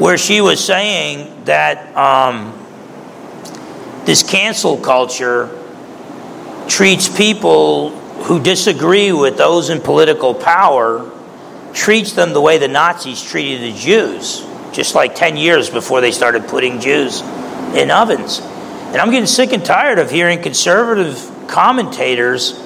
[0.01, 2.51] where she was saying that um,
[4.03, 5.57] this cancel culture
[6.67, 7.91] treats people
[8.23, 11.09] who disagree with those in political power,
[11.71, 16.11] treats them the way the Nazis treated the Jews, just like 10 years before they
[16.11, 17.23] started putting Jews
[17.73, 18.39] in ovens.
[18.39, 22.59] And I'm getting sick and tired of hearing conservative commentators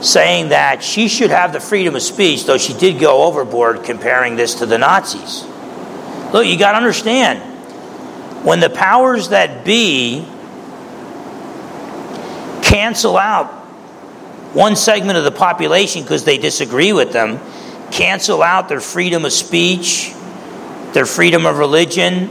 [0.00, 4.36] saying that she should have the freedom of speech, though she did go overboard comparing
[4.36, 5.44] this to the Nazis.
[6.32, 7.40] Look, you got to understand
[8.44, 10.26] when the powers that be
[12.62, 13.46] cancel out
[14.54, 17.38] one segment of the population because they disagree with them,
[17.90, 20.12] cancel out their freedom of speech,
[20.92, 22.30] their freedom of religion,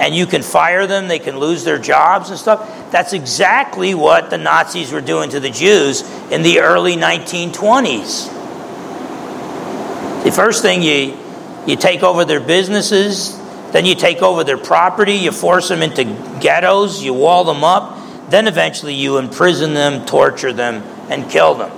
[0.00, 2.90] and you can fire them, they can lose their jobs and stuff.
[2.90, 8.38] That's exactly what the Nazis were doing to the Jews in the early 1920s.
[10.24, 11.18] The first thing you
[11.66, 13.38] you take over their businesses,
[13.72, 16.04] then you take over their property, you force them into
[16.40, 17.98] ghettos, you wall them up,
[18.30, 21.70] then eventually you imprison them, torture them, and kill them.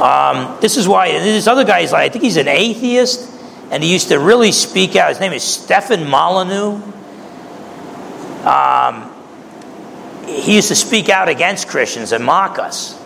[0.00, 3.37] Um, this is why this other guy is like, I think he's an atheist
[3.70, 5.10] and he used to really speak out.
[5.10, 6.80] His name is Stefan Molyneux.
[8.44, 9.14] Um,
[10.26, 12.98] he used to speak out against Christians and mock us.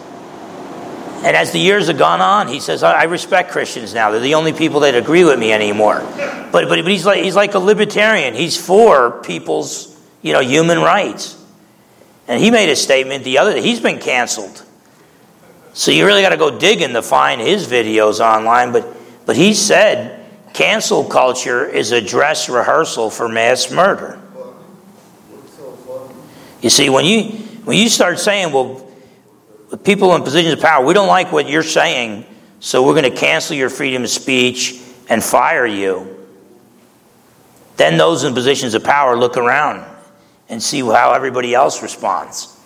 [1.24, 4.10] And as the years have gone on, he says, I respect Christians now.
[4.10, 6.00] They're the only people that agree with me anymore.
[6.00, 8.34] But, but, but he's, like, he's like a libertarian.
[8.34, 11.40] He's for people's you know, human rights.
[12.26, 13.62] And he made a statement the other day.
[13.62, 14.64] He's been canceled.
[15.74, 18.72] So you really got to go digging to find his videos online.
[18.72, 18.86] But,
[19.26, 20.21] but he said
[20.53, 24.20] cancel culture is a dress rehearsal for mass murder.
[26.61, 27.30] You see, when you,
[27.64, 28.88] when you start saying, well,
[29.82, 32.24] people in positions of power, we don't like what you're saying,
[32.61, 36.26] so we're going to cancel your freedom of speech and fire you.
[37.76, 39.84] Then those in positions of power look around
[40.48, 42.57] and see how everybody else responds.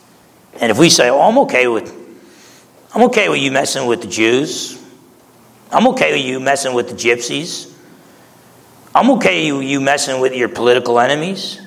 [0.61, 1.95] And if we say, "Oh, I'm okay with
[2.97, 4.83] I'm okay with you messing with the Jews.
[5.71, 7.71] I'm okay with you messing with the gypsies.
[8.97, 11.61] I'm okay with you messing with your political enemies."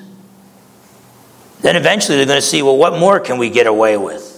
[1.60, 4.36] Then eventually they're going to see, well, what more can we get away with?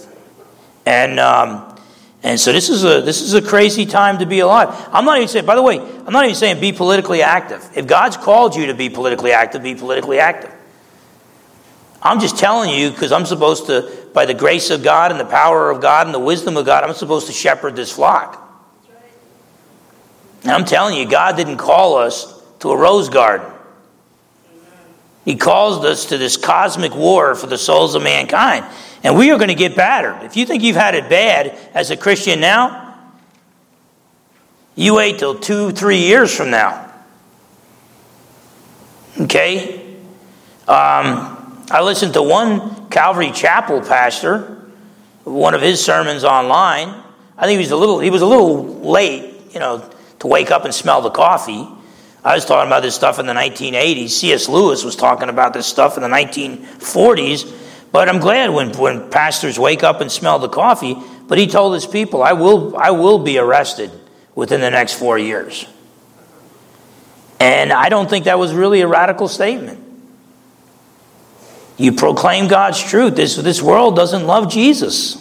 [0.85, 1.77] And, um,
[2.21, 4.69] and so this is, a, this is a crazy time to be alive.
[4.91, 7.65] I'm not even saying, by the way, I'm not even saying be politically active.
[7.75, 10.51] If God's called you to be politically active, be politically active.
[12.01, 15.25] I'm just telling you because I'm supposed to, by the grace of God and the
[15.25, 18.41] power of God and the wisdom of God, I'm supposed to shepherd this flock.
[20.41, 23.51] And I'm telling you, God didn't call us to a rose garden.
[25.25, 28.65] He calls us to this cosmic war for the souls of mankind.
[29.03, 30.23] And we are going to get battered.
[30.23, 32.97] If you think you've had it bad as a Christian now,
[34.75, 36.89] you wait till two, three years from now.
[39.19, 39.97] Okay?
[40.65, 44.71] Um, I listened to one Calvary Chapel pastor,
[45.25, 46.95] one of his sermons online.
[47.37, 49.83] I think he was a little, he was a little late, you know,
[50.19, 51.67] to wake up and smell the coffee.
[52.23, 54.09] I was talking about this stuff in the 1980s.
[54.09, 54.47] C.S.
[54.47, 57.51] Lewis was talking about this stuff in the 1940s.
[57.91, 60.95] But I'm glad when, when pastors wake up and smell the coffee.
[61.27, 63.91] But he told his people, I will, I will be arrested
[64.35, 65.65] within the next four years.
[67.39, 69.81] And I don't think that was really a radical statement.
[71.77, 73.15] You proclaim God's truth.
[73.15, 75.17] This, this world doesn't love Jesus.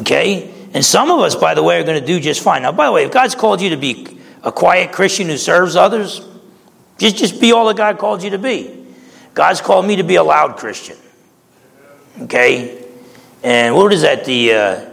[0.00, 0.52] Okay?
[0.74, 2.62] And some of us, by the way, are going to do just fine.
[2.62, 5.74] Now, by the way, if God's called you to be a quiet Christian who serves
[5.74, 6.20] others,
[6.98, 8.86] just, just be all that God called you to be.
[9.32, 10.96] God's called me to be a loud Christian.
[12.20, 12.84] Okay?
[13.42, 14.24] And what is that?
[14.24, 14.90] The uh,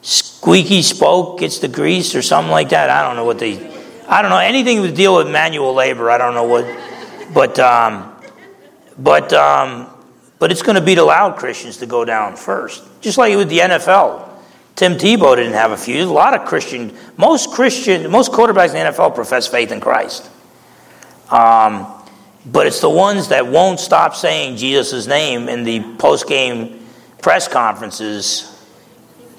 [0.00, 2.90] squeaky spoke gets the grease or something like that?
[2.90, 3.72] I don't know what they.
[4.08, 4.38] I don't know.
[4.38, 6.64] Anything to deal with manual labor, I don't know what.
[7.32, 8.14] But, um,
[8.98, 9.88] but, um,
[10.38, 12.84] but it's going to be the loud Christians to go down first.
[13.00, 14.33] Just like with the NFL.
[14.76, 16.04] Tim Tebow didn't have a few.
[16.04, 20.28] A lot of Christian, most Christian, most quarterbacks in the NFL profess faith in Christ.
[21.30, 21.86] Um,
[22.46, 26.86] but it's the ones that won't stop saying Jesus' name in the post game
[27.22, 28.50] press conferences,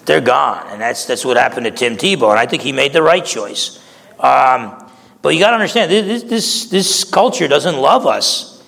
[0.05, 0.65] they're gone.
[0.69, 2.31] And that's, that's what happened to Tim Tebow.
[2.31, 3.79] And I think he made the right choice.
[4.19, 4.89] Um,
[5.21, 8.63] but you got to understand, this, this, this culture doesn't love us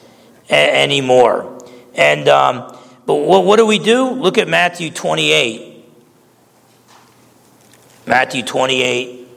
[0.50, 1.64] a- anymore.
[1.96, 4.10] And, um, but what, what do we do?
[4.12, 5.77] Look at Matthew 28.
[8.08, 9.28] Matthew 28.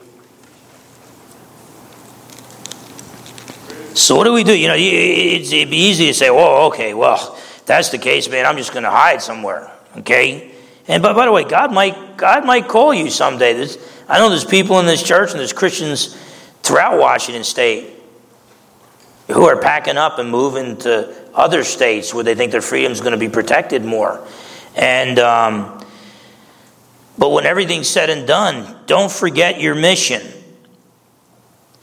[3.93, 4.57] So what do we do?
[4.57, 8.45] You know, it'd be easy to say, "Oh, okay, well, that's the case, man.
[8.45, 10.51] I'm just going to hide somewhere." Okay.
[10.87, 13.53] And by, by the way, God might God might call you someday.
[13.53, 16.15] There's, I know there's people in this church and there's Christians
[16.63, 17.93] throughout Washington State
[19.27, 22.99] who are packing up and moving to other states where they think their freedom is
[22.99, 24.25] going to be protected more.
[24.75, 25.85] And um,
[27.17, 30.21] but when everything's said and done, don't forget your mission.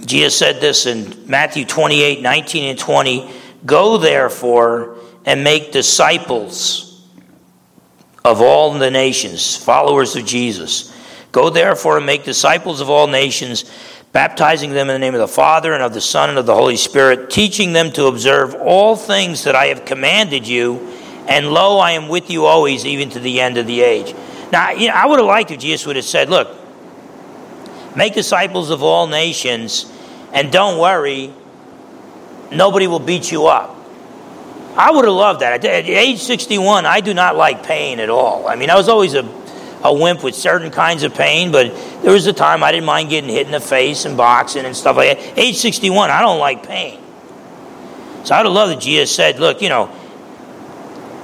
[0.04, 3.30] Jesus said this in Matthew 28 19 and 20
[3.66, 7.06] Go therefore and make disciples
[8.24, 10.94] of all the nations, followers of Jesus.
[11.32, 13.64] Go therefore and make disciples of all nations,
[14.12, 16.54] baptizing them in the name of the Father and of the Son and of the
[16.54, 20.94] Holy Spirit, teaching them to observe all things that I have commanded you.
[21.26, 24.14] And lo, I am with you always, even to the end of the age.
[24.50, 26.48] Now, you know, I would have liked if Jesus would have said, Look,
[27.98, 29.90] Make disciples of all nations,
[30.32, 31.32] and don't worry,
[32.52, 33.74] nobody will beat you up.
[34.76, 35.64] I would have loved that.
[35.64, 38.46] At age 61, I do not like pain at all.
[38.46, 39.28] I mean, I was always a,
[39.82, 43.10] a wimp with certain kinds of pain, but there was a time I didn't mind
[43.10, 45.36] getting hit in the face and boxing and stuff like that.
[45.36, 47.00] Age 61, I don't like pain.
[48.22, 49.90] So I would have loved that Jesus said, look, you know,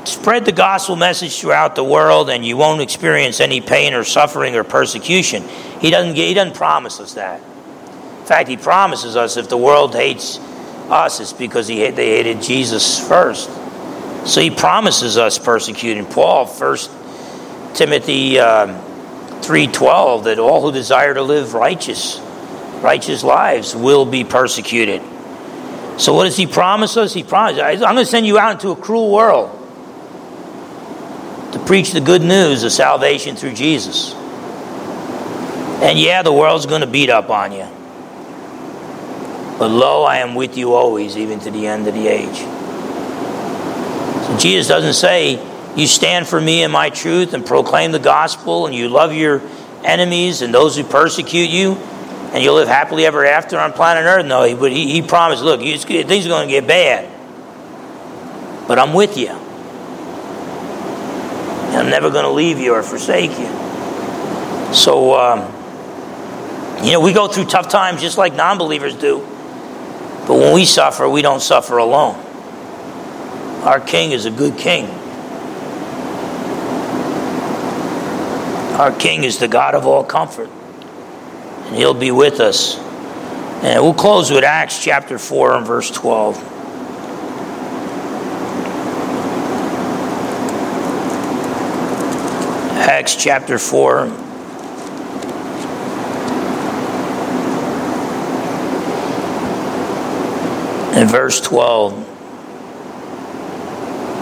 [0.09, 4.57] spread the gospel message throughout the world and you won't experience any pain or suffering
[4.57, 5.43] or persecution.
[5.81, 7.41] He doesn't, he doesn't promise us that.
[7.41, 10.39] In fact, he promises us if the world hates
[10.89, 13.51] us, it's because he, they hated Jesus first.
[14.27, 16.07] So he promises us persecuting.
[16.07, 16.91] Paul, First
[17.75, 18.71] Timothy, um,
[19.43, 22.19] 3:12 that all who desire to live righteous
[22.81, 25.03] righteous lives will be persecuted.
[25.99, 27.13] So what does he promise us?
[27.13, 29.54] He promises, I'm going to send you out into a cruel world
[31.55, 34.13] to preach the good news of salvation through Jesus.
[35.83, 37.69] And yeah, the world's going to beat up on you.
[39.57, 42.39] But lo, I am with you always, even to the end of the age.
[44.27, 45.41] So Jesus doesn't say,
[45.77, 49.41] You stand for me and my truth and proclaim the gospel, and you love your
[49.85, 51.75] enemies and those who persecute you,
[52.33, 54.27] and you'll live happily ever after on planet Earth.
[54.27, 57.09] No, he, he, he promised, Look, things are going to get bad,
[58.67, 59.44] but I'm with you.
[61.75, 63.47] I'm never going to leave you or forsake you.
[64.73, 69.19] So, um, you know, we go through tough times just like non believers do.
[70.27, 72.15] But when we suffer, we don't suffer alone.
[73.65, 74.87] Our king is a good king.
[78.75, 80.51] Our king is the God of all comfort.
[81.67, 82.77] And he'll be with us.
[83.63, 86.54] And we'll close with Acts chapter 4 and verse 12.
[92.87, 94.05] Acts chapter 4
[100.95, 101.99] in verse 12,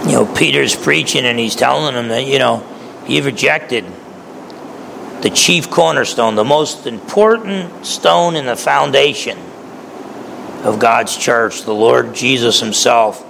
[0.06, 2.64] you know, Peter's preaching and he's telling them that, you know,
[3.08, 3.84] you've rejected
[5.22, 9.36] the chief cornerstone, the most important stone in the foundation
[10.62, 13.26] of God's church, the Lord Jesus himself.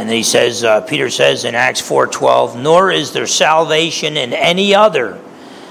[0.00, 4.74] And he says, uh, Peter says in Acts 4.12, Nor is there salvation in any
[4.74, 5.16] other,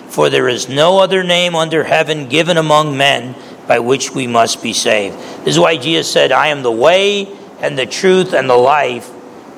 [0.10, 3.34] for there is no other name under heaven given among men
[3.68, 5.18] by which we must be saved.
[5.18, 9.10] This is why Jesus said, I am the way and the truth and the life.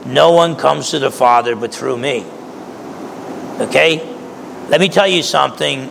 [0.05, 2.25] No one comes to the Father but through me.
[3.59, 3.97] Okay?
[4.69, 5.81] Let me tell you something.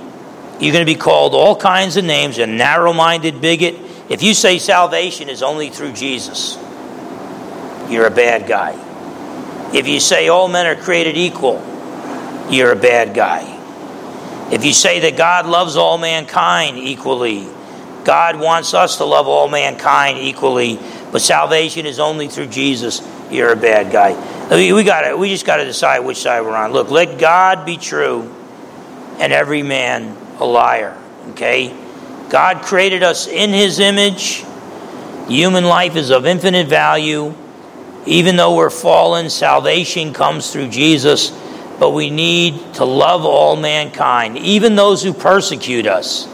[0.58, 3.74] You're going to be called all kinds of names, a narrow minded bigot.
[4.08, 6.56] If you say salvation is only through Jesus,
[7.90, 8.86] you're a bad guy.
[9.74, 11.60] If you say all men are created equal,
[12.50, 13.56] you're a bad guy.
[14.52, 17.46] If you say that God loves all mankind equally,
[18.04, 20.78] God wants us to love all mankind equally,
[21.12, 23.00] but salvation is only through Jesus.
[23.30, 24.14] You're a bad guy.
[24.50, 26.72] We got We just got to decide which side we're on.
[26.72, 28.34] Look, let God be true,
[29.20, 30.96] and every man a liar.
[31.30, 31.72] Okay,
[32.28, 34.44] God created us in His image.
[35.28, 37.34] Human life is of infinite value.
[38.10, 41.30] Even though we're fallen, salvation comes through Jesus.
[41.78, 46.26] But we need to love all mankind, even those who persecute us.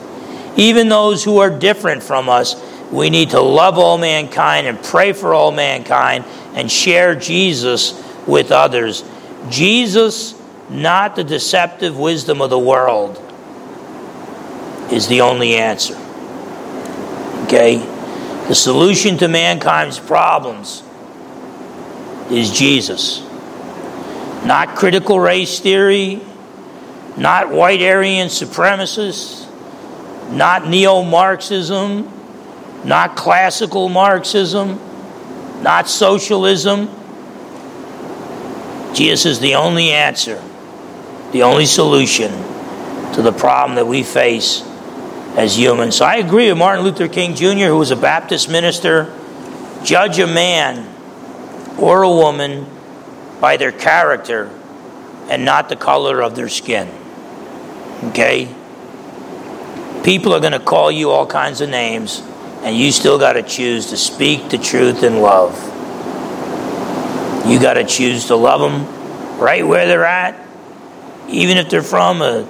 [0.57, 2.57] Even those who are different from us,
[2.91, 6.25] we need to love all mankind and pray for all mankind
[6.55, 7.93] and share Jesus
[8.27, 9.05] with others.
[9.51, 10.35] Jesus,
[10.71, 13.23] not the deceptive wisdom of the world,
[14.91, 15.95] is the only answer.
[17.45, 17.77] Okay?
[18.49, 20.83] The solution to mankind's problems
[22.31, 23.21] is Jesus.
[24.45, 26.21] Not critical race theory,
[27.17, 29.47] not white Aryan supremacists,
[30.33, 32.11] not neo Marxism,
[32.85, 34.79] not classical Marxism,
[35.63, 36.89] not socialism.
[38.95, 40.43] Jesus is the only answer,
[41.33, 42.31] the only solution
[43.15, 44.63] to the problem that we face
[45.37, 45.97] as humans.
[45.97, 49.13] So I agree with Martin Luther King Jr., who was a Baptist minister.
[49.85, 50.96] Judge a man
[51.79, 52.67] or a woman
[53.41, 54.51] by their character
[55.29, 56.89] and not the color of their skin.
[58.05, 58.53] Okay?
[60.05, 62.23] People are going to call you all kinds of names,
[62.63, 65.55] and you still got to choose to speak the truth in love.
[67.47, 70.41] You got to choose to love them right where they're at,
[71.29, 72.49] even if they're from a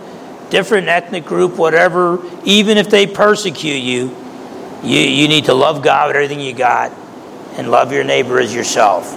[0.51, 4.15] different ethnic group, whatever, even if they persecute you,
[4.83, 6.93] you, you need to love God with everything you got
[7.57, 9.13] and love your neighbor as yourself.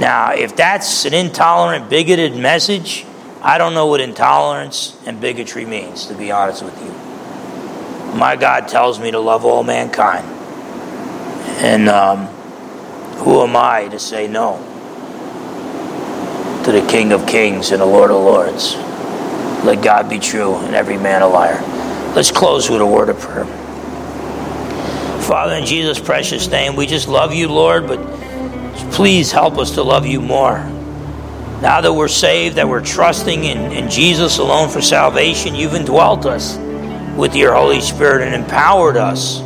[0.00, 3.06] Now, if that's an intolerant, bigoted message,
[3.42, 7.06] I don't know what intolerance and bigotry means, to be honest with you
[8.16, 10.26] my God tells me to love all mankind.
[11.62, 12.26] And um,
[13.18, 14.56] who am I to say no
[16.64, 18.74] to the King of Kings and the Lord of Lords?
[19.64, 21.60] Let God be true and every man a liar.
[22.14, 23.65] Let's close with a word of prayer.
[25.26, 27.98] Father, in Jesus' precious name, we just love you, Lord, but
[28.92, 30.58] please help us to love you more.
[31.60, 36.26] Now that we're saved, that we're trusting in, in Jesus alone for salvation, you've indwelt
[36.26, 36.56] us
[37.16, 39.38] with your Holy Spirit and empowered us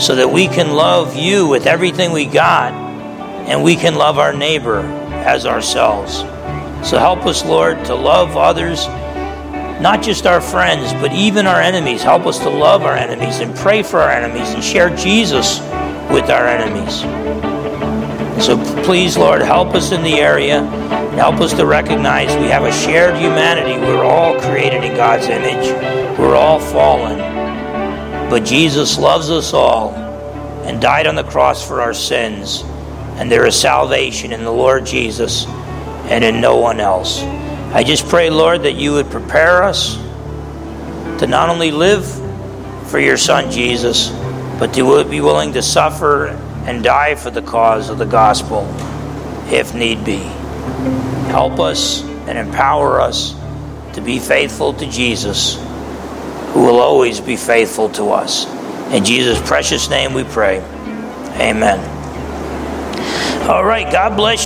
[0.00, 4.32] so that we can love you with everything we got and we can love our
[4.32, 4.78] neighbor
[5.10, 6.18] as ourselves.
[6.88, 8.86] So help us, Lord, to love others
[9.80, 12.02] not just our friends, but even our enemies.
[12.02, 15.60] Help us to love our enemies and pray for our enemies and share Jesus
[16.10, 17.00] with our enemies.
[18.44, 20.64] So please, Lord, help us in the area.
[21.16, 23.78] Help us to recognize we have a shared humanity.
[23.78, 25.68] We're all created in God's image.
[26.18, 27.18] We're all fallen.
[28.28, 29.94] But Jesus loves us all
[30.64, 32.62] and died on the cross for our sins.
[33.16, 37.20] And there is salvation in the Lord Jesus and in no one else.
[37.76, 39.96] I just pray, Lord, that you would prepare us
[41.18, 42.06] to not only live
[42.88, 44.08] for your Son Jesus,
[44.58, 46.28] but to be willing to suffer
[46.64, 48.66] and die for the cause of the gospel
[49.52, 50.20] if need be.
[51.28, 53.34] Help us and empower us
[53.92, 55.56] to be faithful to Jesus,
[56.54, 58.46] who will always be faithful to us.
[58.90, 60.60] In Jesus' precious name we pray.
[61.38, 61.78] Amen.
[63.46, 64.45] All right, God bless